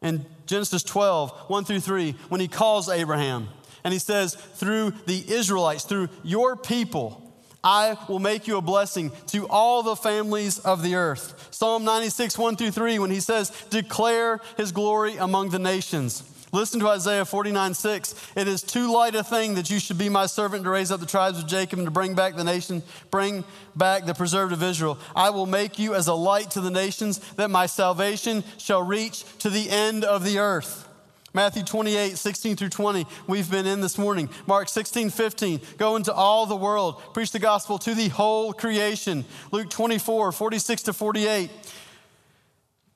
In 0.01 0.25
Genesis 0.45 0.83
12, 0.83 1.31
1 1.47 1.65
through 1.65 1.79
3, 1.79 2.11
when 2.29 2.41
he 2.41 2.47
calls 2.47 2.89
Abraham, 2.89 3.49
and 3.83 3.93
he 3.93 3.99
says, 3.99 4.35
through 4.35 4.91
the 5.05 5.23
Israelites, 5.33 5.85
through 5.85 6.09
your 6.23 6.55
people, 6.55 7.23
I 7.63 7.97
will 8.07 8.19
make 8.19 8.47
you 8.47 8.57
a 8.57 8.61
blessing 8.61 9.11
to 9.27 9.47
all 9.47 9.83
the 9.83 9.95
families 9.95 10.59
of 10.59 10.83
the 10.83 10.95
earth. 10.95 11.49
Psalm 11.51 11.83
96, 11.83 12.37
1 12.37 12.55
through 12.55 12.71
3, 12.71 12.99
when 12.99 13.11
he 13.11 13.19
says, 13.19 13.49
Declare 13.69 14.39
his 14.55 14.71
glory 14.71 15.17
among 15.17 15.49
the 15.49 15.59
nations. 15.59 16.23
Listen 16.57 16.79
to 16.79 16.87
Isaiah 16.87 17.23
49, 17.23 17.75
6. 17.75 18.15
It 18.35 18.47
is 18.47 18.63
too 18.63 18.91
light 18.91 19.13
a 19.13 19.23
thing 19.23 19.53
that 19.53 19.69
you 19.69 19.79
should 19.79 19.99
be 19.99 20.09
my 20.09 20.25
servant 20.25 20.63
to 20.63 20.71
raise 20.71 20.91
up 20.91 20.99
the 20.99 21.05
tribes 21.05 21.37
of 21.37 21.45
Jacob 21.45 21.77
and 21.77 21.85
to 21.85 21.91
bring 21.91 22.15
back 22.15 22.35
the 22.35 22.43
nation, 22.43 22.81
bring 23.11 23.43
back 23.75 24.07
the 24.07 24.15
preserved 24.15 24.51
of 24.53 24.63
Israel. 24.63 24.97
I 25.15 25.29
will 25.29 25.45
make 25.45 25.77
you 25.77 25.93
as 25.93 26.07
a 26.07 26.15
light 26.15 26.49
to 26.51 26.61
the 26.61 26.71
nations, 26.71 27.19
that 27.35 27.51
my 27.51 27.67
salvation 27.67 28.43
shall 28.57 28.81
reach 28.81 29.23
to 29.37 29.51
the 29.51 29.69
end 29.69 30.03
of 30.03 30.23
the 30.23 30.39
earth. 30.39 30.89
Matthew 31.31 31.61
28, 31.61 32.17
16 32.17 32.55
through 32.55 32.69
20, 32.69 33.05
we've 33.27 33.51
been 33.51 33.67
in 33.67 33.79
this 33.79 33.99
morning. 33.99 34.27
Mark 34.47 34.67
16, 34.67 35.11
15, 35.11 35.61
go 35.77 35.95
into 35.95 36.11
all 36.11 36.47
the 36.47 36.55
world, 36.55 36.99
preach 37.13 37.31
the 37.31 37.37
gospel 37.37 37.77
to 37.77 37.93
the 37.93 38.07
whole 38.07 38.51
creation. 38.51 39.25
Luke 39.51 39.69
24, 39.69 40.31
46 40.31 40.81
to 40.81 40.93
48. 40.93 41.51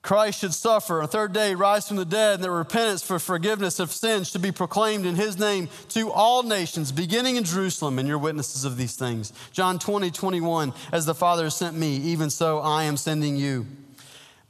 Christ 0.02 0.40
should 0.40 0.52
suffer, 0.52 1.00
a 1.00 1.06
third 1.06 1.32
day 1.32 1.54
rise 1.54 1.86
from 1.86 1.96
the 1.96 2.04
dead, 2.04 2.34
and 2.34 2.44
that 2.44 2.50
repentance 2.50 3.02
for 3.02 3.20
forgiveness 3.20 3.78
of 3.78 3.92
sins 3.92 4.28
should 4.28 4.42
be 4.42 4.50
proclaimed 4.50 5.06
in 5.06 5.14
his 5.14 5.38
name 5.38 5.68
to 5.90 6.10
all 6.10 6.42
nations, 6.42 6.90
beginning 6.90 7.36
in 7.36 7.44
Jerusalem, 7.44 8.00
and 8.00 8.08
you're 8.08 8.18
witnesses 8.18 8.64
of 8.64 8.76
these 8.76 8.96
things. 8.96 9.32
John 9.52 9.78
20, 9.78 10.10
21, 10.10 10.72
as 10.90 11.06
the 11.06 11.14
Father 11.14 11.44
has 11.44 11.54
sent 11.54 11.76
me, 11.76 11.96
even 11.98 12.30
so 12.30 12.58
I 12.58 12.82
am 12.84 12.96
sending 12.96 13.36
you. 13.36 13.66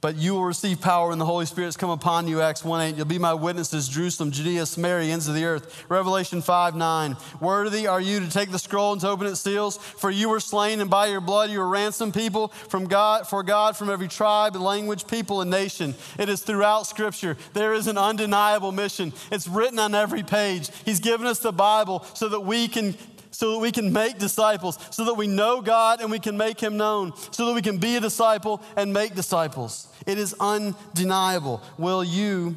But 0.03 0.17
you 0.17 0.33
will 0.33 0.43
receive 0.43 0.81
power 0.81 1.07
when 1.07 1.17
the 1.17 1.23
Holy 1.25 1.45
Spirit's 1.45 1.77
come 1.77 1.89
upon 1.89 2.27
you, 2.27 2.41
Acts 2.41 2.61
1 2.61 2.81
8. 2.81 2.95
You'll 2.97 3.05
be 3.05 3.17
my 3.17 3.33
witnesses, 3.33 3.87
Jerusalem, 3.87 4.31
Judea, 4.31 4.65
Samaria, 4.65 5.13
ends 5.13 5.29
of 5.29 5.33
the 5.33 5.45
earth. 5.45 5.85
Revelation 5.87 6.41
5 6.41 6.75
9. 6.75 7.15
Worthy 7.39 7.87
are 7.87 8.01
you 8.01 8.19
to 8.19 8.29
take 8.29 8.51
the 8.51 8.59
scroll 8.59 8.91
and 8.91 8.99
to 8.99 9.07
open 9.07 9.27
its 9.27 9.39
seals, 9.39 9.77
for 9.77 10.11
you 10.11 10.27
were 10.27 10.41
slain, 10.41 10.81
and 10.81 10.89
by 10.89 11.05
your 11.05 11.21
blood 11.21 11.51
you 11.51 11.59
were 11.59 11.69
ransomed 11.69 12.13
people 12.13 12.49
from 12.49 12.87
God, 12.87 13.29
for 13.29 13.43
God 13.43 13.77
from 13.77 13.89
every 13.89 14.09
tribe, 14.09 14.57
language, 14.57 15.07
people, 15.07 15.39
and 15.39 15.49
nation. 15.49 15.95
It 16.19 16.27
is 16.27 16.41
throughout 16.41 16.85
Scripture. 16.85 17.37
There 17.53 17.73
is 17.73 17.87
an 17.87 17.97
undeniable 17.97 18.73
mission. 18.73 19.13
It's 19.31 19.47
written 19.47 19.79
on 19.79 19.95
every 19.95 20.23
page. 20.23 20.69
He's 20.83 20.99
given 20.99 21.27
us 21.27 21.39
the 21.39 21.53
Bible 21.53 22.05
so 22.13 22.27
that 22.27 22.41
we 22.41 22.67
can 22.67 22.97
so 23.33 23.53
that 23.53 23.57
we 23.57 23.71
can 23.71 23.91
make 23.91 24.19
disciples, 24.19 24.77
so 24.91 25.05
that 25.05 25.15
we 25.15 25.27
know 25.27 25.59
God 25.61 26.01
and 26.01 26.11
we 26.11 26.19
can 26.19 26.37
make 26.37 26.59
Him 26.59 26.77
known, 26.77 27.13
so 27.31 27.47
that 27.47 27.53
we 27.53 27.61
can 27.61 27.79
be 27.79 27.95
a 27.95 27.99
disciple 27.99 28.61
and 28.77 28.93
make 28.93 29.15
disciples. 29.15 29.87
It 30.05 30.17
is 30.17 30.35
undeniable. 30.39 31.61
Will 31.77 32.03
you 32.03 32.55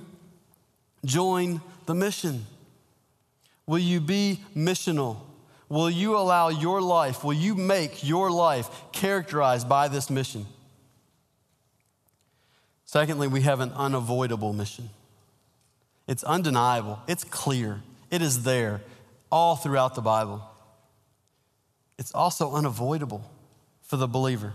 join 1.04 1.62
the 1.86 1.94
mission? 1.94 2.44
Will 3.66 3.78
you 3.78 4.00
be 4.00 4.40
missional? 4.54 5.16
Will 5.68 5.90
you 5.90 6.16
allow 6.16 6.50
your 6.50 6.80
life, 6.80 7.24
will 7.24 7.32
you 7.32 7.54
make 7.54 8.06
your 8.06 8.30
life 8.30 8.68
characterized 8.92 9.68
by 9.68 9.88
this 9.88 10.10
mission? 10.10 10.46
Secondly, 12.84 13.26
we 13.26 13.40
have 13.40 13.58
an 13.58 13.72
unavoidable 13.72 14.52
mission. 14.52 14.90
It's 16.06 16.22
undeniable, 16.22 17.00
it's 17.08 17.24
clear, 17.24 17.80
it 18.12 18.22
is 18.22 18.44
there 18.44 18.82
all 19.32 19.56
throughout 19.56 19.96
the 19.96 20.02
Bible. 20.02 20.48
It's 21.98 22.12
also 22.14 22.52
unavoidable 22.52 23.30
for 23.82 23.96
the 23.96 24.06
believer. 24.06 24.52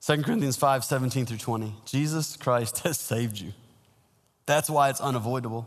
2 0.00 0.22
Corinthians 0.22 0.56
5 0.56 0.84
17 0.84 1.26
through 1.26 1.38
20. 1.38 1.74
Jesus 1.84 2.36
Christ 2.36 2.78
has 2.84 2.98
saved 2.98 3.38
you. 3.38 3.52
That's 4.46 4.70
why 4.70 4.90
it's 4.90 5.00
unavoidable. 5.00 5.66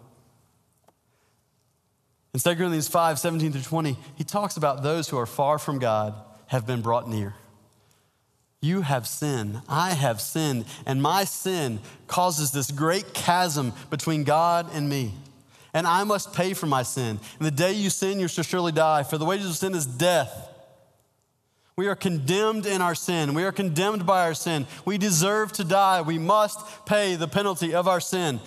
In 2.33 2.39
2 2.39 2.55
Corinthians 2.55 2.87
5 2.87 3.19
17 3.19 3.51
through 3.51 3.61
20, 3.61 3.97
he 4.15 4.23
talks 4.23 4.55
about 4.55 4.83
those 4.83 5.09
who 5.09 5.17
are 5.17 5.25
far 5.25 5.59
from 5.59 5.79
God 5.79 6.13
have 6.47 6.65
been 6.65 6.81
brought 6.81 7.09
near. 7.09 7.35
You 8.61 8.81
have 8.81 9.07
sinned. 9.07 9.61
I 9.67 9.91
have 9.91 10.19
sinned. 10.19 10.65
And 10.85 11.01
my 11.01 11.23
sin 11.23 11.79
causes 12.07 12.51
this 12.51 12.71
great 12.71 13.13
chasm 13.13 13.73
between 13.89 14.25
God 14.25 14.67
and 14.73 14.89
me. 14.89 15.13
And 15.73 15.85
I 15.85 16.03
must 16.03 16.33
pay 16.33 16.53
for 16.53 16.65
my 16.65 16.83
sin. 16.83 17.19
And 17.37 17.45
the 17.45 17.51
day 17.51 17.73
you 17.73 17.89
sin, 17.89 18.19
you 18.19 18.27
shall 18.27 18.43
surely 18.43 18.71
die. 18.71 19.03
For 19.03 19.17
the 19.17 19.25
wages 19.25 19.49
of 19.49 19.55
sin 19.55 19.75
is 19.75 19.85
death. 19.85 20.49
We 21.75 21.87
are 21.87 21.95
condemned 21.95 22.65
in 22.65 22.81
our 22.81 22.95
sin. 22.95 23.33
We 23.33 23.45
are 23.45 23.53
condemned 23.53 24.05
by 24.05 24.25
our 24.25 24.33
sin. 24.33 24.67
We 24.83 24.97
deserve 24.97 25.53
to 25.53 25.63
die. 25.63 26.01
We 26.01 26.17
must 26.17 26.85
pay 26.85 27.15
the 27.15 27.27
penalty 27.27 27.73
of 27.73 27.87
our 27.87 28.01
sin. 28.01 28.41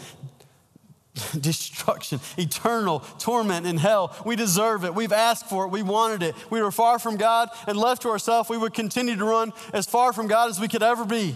Destruction, 1.41 2.20
eternal 2.37 3.01
torment 3.18 3.66
in 3.66 3.79
hell. 3.79 4.14
We 4.27 4.37
deserve 4.37 4.85
it. 4.85 4.95
We've 4.95 5.12
asked 5.12 5.49
for 5.49 5.64
it. 5.64 5.68
We 5.70 5.83
wanted 5.83 6.23
it. 6.23 6.35
We 6.51 6.61
were 6.61 6.70
far 6.70 6.99
from 6.99 7.16
God 7.16 7.49
and 7.66 7.79
left 7.79 8.03
to 8.03 8.11
ourselves. 8.11 8.51
We 8.51 8.59
would 8.59 8.75
continue 8.75 9.16
to 9.16 9.25
run 9.25 9.53
as 9.73 9.87
far 9.87 10.12
from 10.12 10.27
God 10.27 10.51
as 10.51 10.61
we 10.61 10.68
could 10.68 10.83
ever 10.83 11.05
be. 11.07 11.35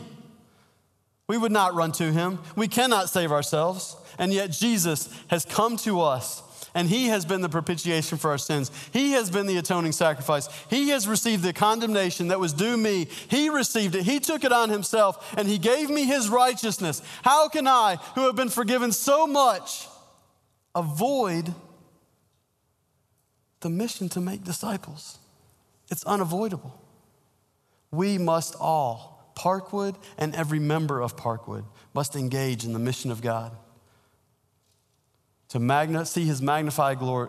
We 1.28 1.39
would 1.39 1.53
not 1.53 1.74
run 1.74 1.93
to 1.93 2.12
Him. 2.12 2.41
We 2.57 2.68
cannot 2.68 3.09
save 3.09 3.32
ourselves. 3.32 3.97
And 4.19 4.33
yet, 4.33 4.51
Jesus 4.51 5.09
has 5.29 5.45
come 5.45 5.77
to 5.79 6.01
us 6.01 6.43
and 6.77 6.91
he 6.91 7.07
has 7.07 7.25
been 7.25 7.41
the 7.41 7.49
propitiation 7.49 8.19
for 8.19 8.31
our 8.31 8.39
sins. 8.39 8.71
He 8.93 9.12
has 9.12 9.31
been 9.31 9.47
the 9.47 9.57
atoning 9.57 9.93
sacrifice. 9.93 10.47
He 10.69 10.91
has 10.91 11.09
received 11.09 11.43
the 11.43 11.55
condemnation 11.55 12.29
that 12.29 12.39
was 12.39 12.53
due 12.53 12.77
me. 12.77 13.09
He 13.29 13.49
received 13.49 13.95
it. 13.95 14.03
He 14.03 14.21
took 14.21 14.45
it 14.45 14.53
on 14.53 14.69
himself, 14.69 15.35
and 15.39 15.49
he 15.49 15.57
gave 15.57 15.89
me 15.89 16.05
his 16.05 16.29
righteousness. 16.29 17.01
How 17.23 17.49
can 17.49 17.67
I, 17.67 17.97
who 18.14 18.27
have 18.27 18.37
been 18.37 18.51
forgiven 18.51 18.93
so 18.93 19.27
much, 19.27 19.89
avoid 20.75 21.55
the 23.61 23.71
mission 23.71 24.11
to 24.11 24.21
make 24.21 24.45
disciples? 24.45 25.19
It's 25.91 26.05
unavoidable. 26.05 26.79
We 27.91 28.19
must 28.19 28.55
all, 28.61 29.33
Parkwood 29.35 29.97
and 30.19 30.37
every 30.37 30.59
member 30.59 31.01
of 31.01 31.17
Parkwood, 31.17 31.64
must 31.95 32.17
engage 32.17 32.67
in 32.67 32.75
the 32.75 32.79
mission 32.79 33.11
of 33.11 33.23
God 33.23 33.57
to 35.49 35.59
magna- 35.59 36.07
see 36.07 36.24
his, 36.24 36.42
magnified 36.42 36.99
glory, 36.99 37.28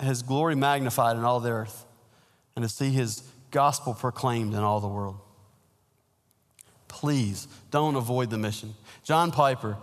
his 0.00 0.22
glory 0.22 0.54
magnified 0.54 1.16
in 1.16 1.24
all 1.24 1.40
the 1.40 1.50
earth, 1.50 1.84
and 2.56 2.62
to 2.62 2.68
see 2.68 2.90
his 2.90 3.22
gospel 3.50 3.94
proclaimed 3.94 4.54
in 4.54 4.60
all 4.60 4.80
the 4.80 4.88
world. 4.88 5.18
Please 6.88 7.46
don't 7.70 7.96
avoid 7.96 8.30
the 8.30 8.38
mission. 8.38 8.74
John 9.04 9.30
Piper, 9.30 9.76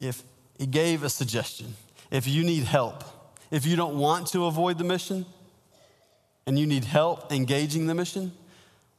if 0.00 0.22
he 0.58 0.66
gave 0.66 1.02
a 1.02 1.10
suggestion, 1.10 1.74
if 2.10 2.26
you 2.26 2.42
need 2.42 2.64
help, 2.64 3.04
if 3.50 3.66
you 3.66 3.76
don't 3.76 3.98
want 3.98 4.28
to 4.28 4.46
avoid 4.46 4.78
the 4.78 4.84
mission, 4.84 5.26
and 6.46 6.58
you 6.58 6.66
need 6.66 6.84
help 6.84 7.30
engaging 7.30 7.86
the 7.86 7.94
mission, 7.94 8.32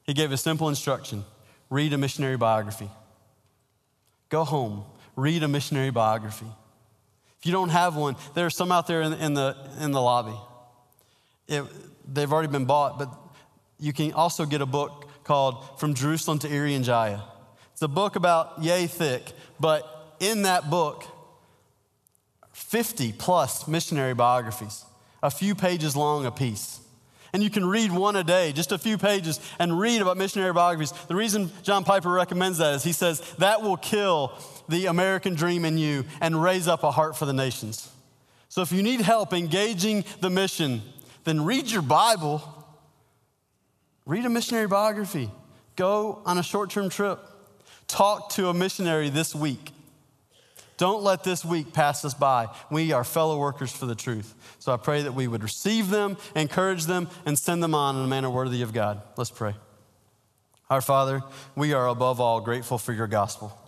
he 0.04 0.14
gave 0.14 0.32
a 0.32 0.38
simple 0.38 0.70
instruction 0.70 1.26
read 1.70 1.94
a 1.94 1.98
missionary 1.98 2.38
biography. 2.38 2.90
Go 4.30 4.44
home, 4.44 4.84
read 5.16 5.42
a 5.42 5.48
missionary 5.48 5.90
biography. 5.90 6.46
If 7.42 7.48
you 7.48 7.52
don't 7.54 7.70
have 7.70 7.96
one, 7.96 8.18
there 8.36 8.46
are 8.46 8.52
some 8.52 8.72
out 8.72 8.86
there 8.86 9.02
in, 9.02 9.14
in 9.14 9.34
the, 9.34 9.58
in 9.80 9.92
the 9.92 10.02
lobby. 10.02 10.38
It, 11.48 11.64
they've 12.08 12.32
already 12.32 12.50
been 12.50 12.66
bought, 12.66 13.00
but 13.00 13.12
you 13.80 13.94
can 13.94 14.14
also 14.14 14.46
get 14.46 14.62
a 14.62 14.68
book 14.68 15.10
called 15.24 15.80
From 15.80 15.96
Jerusalem 15.96 16.38
to 16.40 16.48
Irian 16.48 16.84
Jaya. 16.84 17.22
It's 17.74 17.82
a 17.82 17.88
book 17.88 18.16
about 18.16 18.62
yay 18.62 18.86
thick, 18.86 19.32
but 19.60 20.16
in 20.20 20.44
that 20.44 20.70
book, 20.70 21.04
50 22.54 23.14
plus 23.14 23.68
missionary 23.68 24.14
biographies, 24.14 24.86
a 25.24 25.32
few 25.32 25.56
pages 25.56 25.96
long 25.96 26.28
a 26.28 26.32
piece. 26.32 26.80
And 27.34 27.42
you 27.42 27.50
can 27.50 27.66
read 27.66 27.92
one 27.92 28.16
a 28.18 28.24
day, 28.24 28.52
just 28.52 28.72
a 28.72 28.78
few 28.78 29.00
pages, 29.00 29.40
and 29.58 29.80
read 29.80 30.02
about 30.02 30.16
missionary 30.16 30.54
biographies. 30.54 30.92
The 31.08 31.16
reason 31.16 31.50
John 31.64 31.86
Piper 31.86 32.12
recommends 32.12 32.60
that 32.60 32.76
is 32.76 32.84
he 32.84 32.92
says 32.92 33.22
that 33.40 33.64
will 33.64 33.78
kill 33.78 34.38
the 34.70 34.88
American 34.88 35.36
dream 35.36 35.66
in 35.66 35.78
you 35.78 36.06
and 36.20 36.42
raise 36.42 36.68
up 36.68 36.84
a 36.84 36.92
heart 36.92 37.18
for 37.18 37.26
the 37.26 37.34
nations. 37.34 37.90
So 38.50 38.62
if 38.62 38.72
you 38.72 38.84
need 38.84 39.02
help 39.02 39.34
engaging 39.34 40.04
the 40.20 40.30
mission, 40.30 40.82
then 41.24 41.46
read 41.46 41.72
your 41.72 41.82
Bible, 41.82 42.42
read 44.06 44.26
a 44.26 44.30
missionary 44.30 44.68
biography, 44.68 45.30
go 45.76 46.22
on 46.26 46.38
a 46.38 46.44
short 46.44 46.70
term 46.70 46.90
trip, 46.90 47.20
talk 47.88 48.30
to 48.32 48.50
a 48.50 48.54
missionary 48.54 49.10
this 49.10 49.34
week. 49.34 49.72
Don't 50.78 51.04
let 51.04 51.24
this 51.24 51.46
week 51.46 51.74
pass 51.74 52.04
us 52.04 52.16
by. 52.16 52.48
We 52.72 52.92
are 52.92 53.04
fellow 53.04 53.38
workers 53.38 53.72
for 53.72 53.86
the 53.86 53.94
truth. 53.94 54.34
So 54.58 54.74
I 54.74 54.78
pray 54.78 55.04
that 55.04 55.14
we 55.14 55.28
would 55.28 55.44
receive 55.44 55.90
them, 55.90 56.18
encourage 56.36 56.88
them, 56.88 57.08
and 57.24 57.38
send 57.38 57.62
them 57.62 57.76
on 57.76 57.96
in 57.98 58.04
a 58.04 58.08
manner 58.08 58.32
worthy 58.32 58.64
of 58.64 58.74
God. 58.74 59.02
Let's 59.16 59.30
pray. 59.30 59.54
Our 60.72 60.82
Father, 60.82 61.22
we 61.56 61.74
are 61.74 61.88
above 61.88 62.20
all 62.20 62.42
grateful 62.42 62.80
for 62.80 62.94
your 62.94 63.06
gospel. 63.06 63.61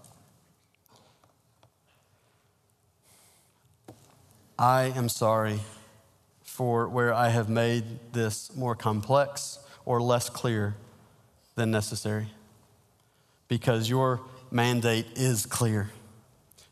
I 4.58 4.94
am 4.96 5.10
sorry 5.10 5.60
for 6.44 6.88
where 6.88 7.14
I 7.14 7.30
have 7.30 7.50
made 7.50 8.14
this 8.14 8.56
more 8.56 8.76
complex 8.76 9.60
or 9.86 10.02
less 10.02 10.30
clear 10.30 10.76
than 11.56 11.72
necessary 11.72 12.28
because 13.48 13.90
your 13.90 14.22
mandate 14.52 15.08
is 15.16 15.46
clear. 15.46 15.90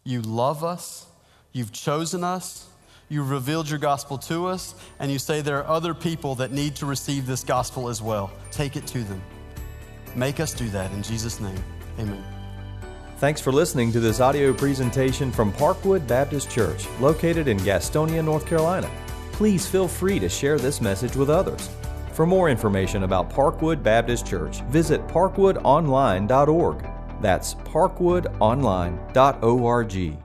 You 0.03 0.21
love 0.21 0.63
us, 0.63 1.07
you've 1.51 1.71
chosen 1.71 2.23
us, 2.23 2.67
you've 3.09 3.29
revealed 3.29 3.69
your 3.69 3.79
gospel 3.79 4.17
to 4.19 4.47
us, 4.47 4.75
and 4.99 5.11
you 5.11 5.19
say 5.19 5.41
there 5.41 5.57
are 5.57 5.67
other 5.67 5.93
people 5.93 6.35
that 6.35 6.51
need 6.51 6.75
to 6.77 6.85
receive 6.85 7.25
this 7.25 7.43
gospel 7.43 7.89
as 7.89 8.01
well. 8.01 8.31
Take 8.51 8.75
it 8.75 8.87
to 8.87 9.03
them. 9.03 9.21
Make 10.15 10.39
us 10.39 10.53
do 10.53 10.69
that 10.69 10.91
in 10.91 11.03
Jesus' 11.03 11.39
name. 11.39 11.63
Amen. 11.99 12.40
Thanks 13.21 13.39
for 13.39 13.51
listening 13.51 13.91
to 13.91 13.99
this 13.99 14.19
audio 14.19 14.51
presentation 14.51 15.31
from 15.31 15.53
Parkwood 15.53 16.07
Baptist 16.07 16.49
Church, 16.49 16.87
located 16.99 17.47
in 17.47 17.59
Gastonia, 17.59 18.25
North 18.25 18.47
Carolina. 18.47 18.89
Please 19.31 19.67
feel 19.67 19.87
free 19.87 20.17
to 20.17 20.27
share 20.27 20.57
this 20.57 20.81
message 20.81 21.15
with 21.15 21.29
others. 21.29 21.69
For 22.13 22.25
more 22.25 22.49
information 22.49 23.03
about 23.03 23.29
Parkwood 23.29 23.83
Baptist 23.83 24.25
Church, 24.25 24.61
visit 24.61 25.07
parkwoodonline.org. 25.07 26.83
That's 27.21 27.53
parkwoodonline.org. 27.53 30.20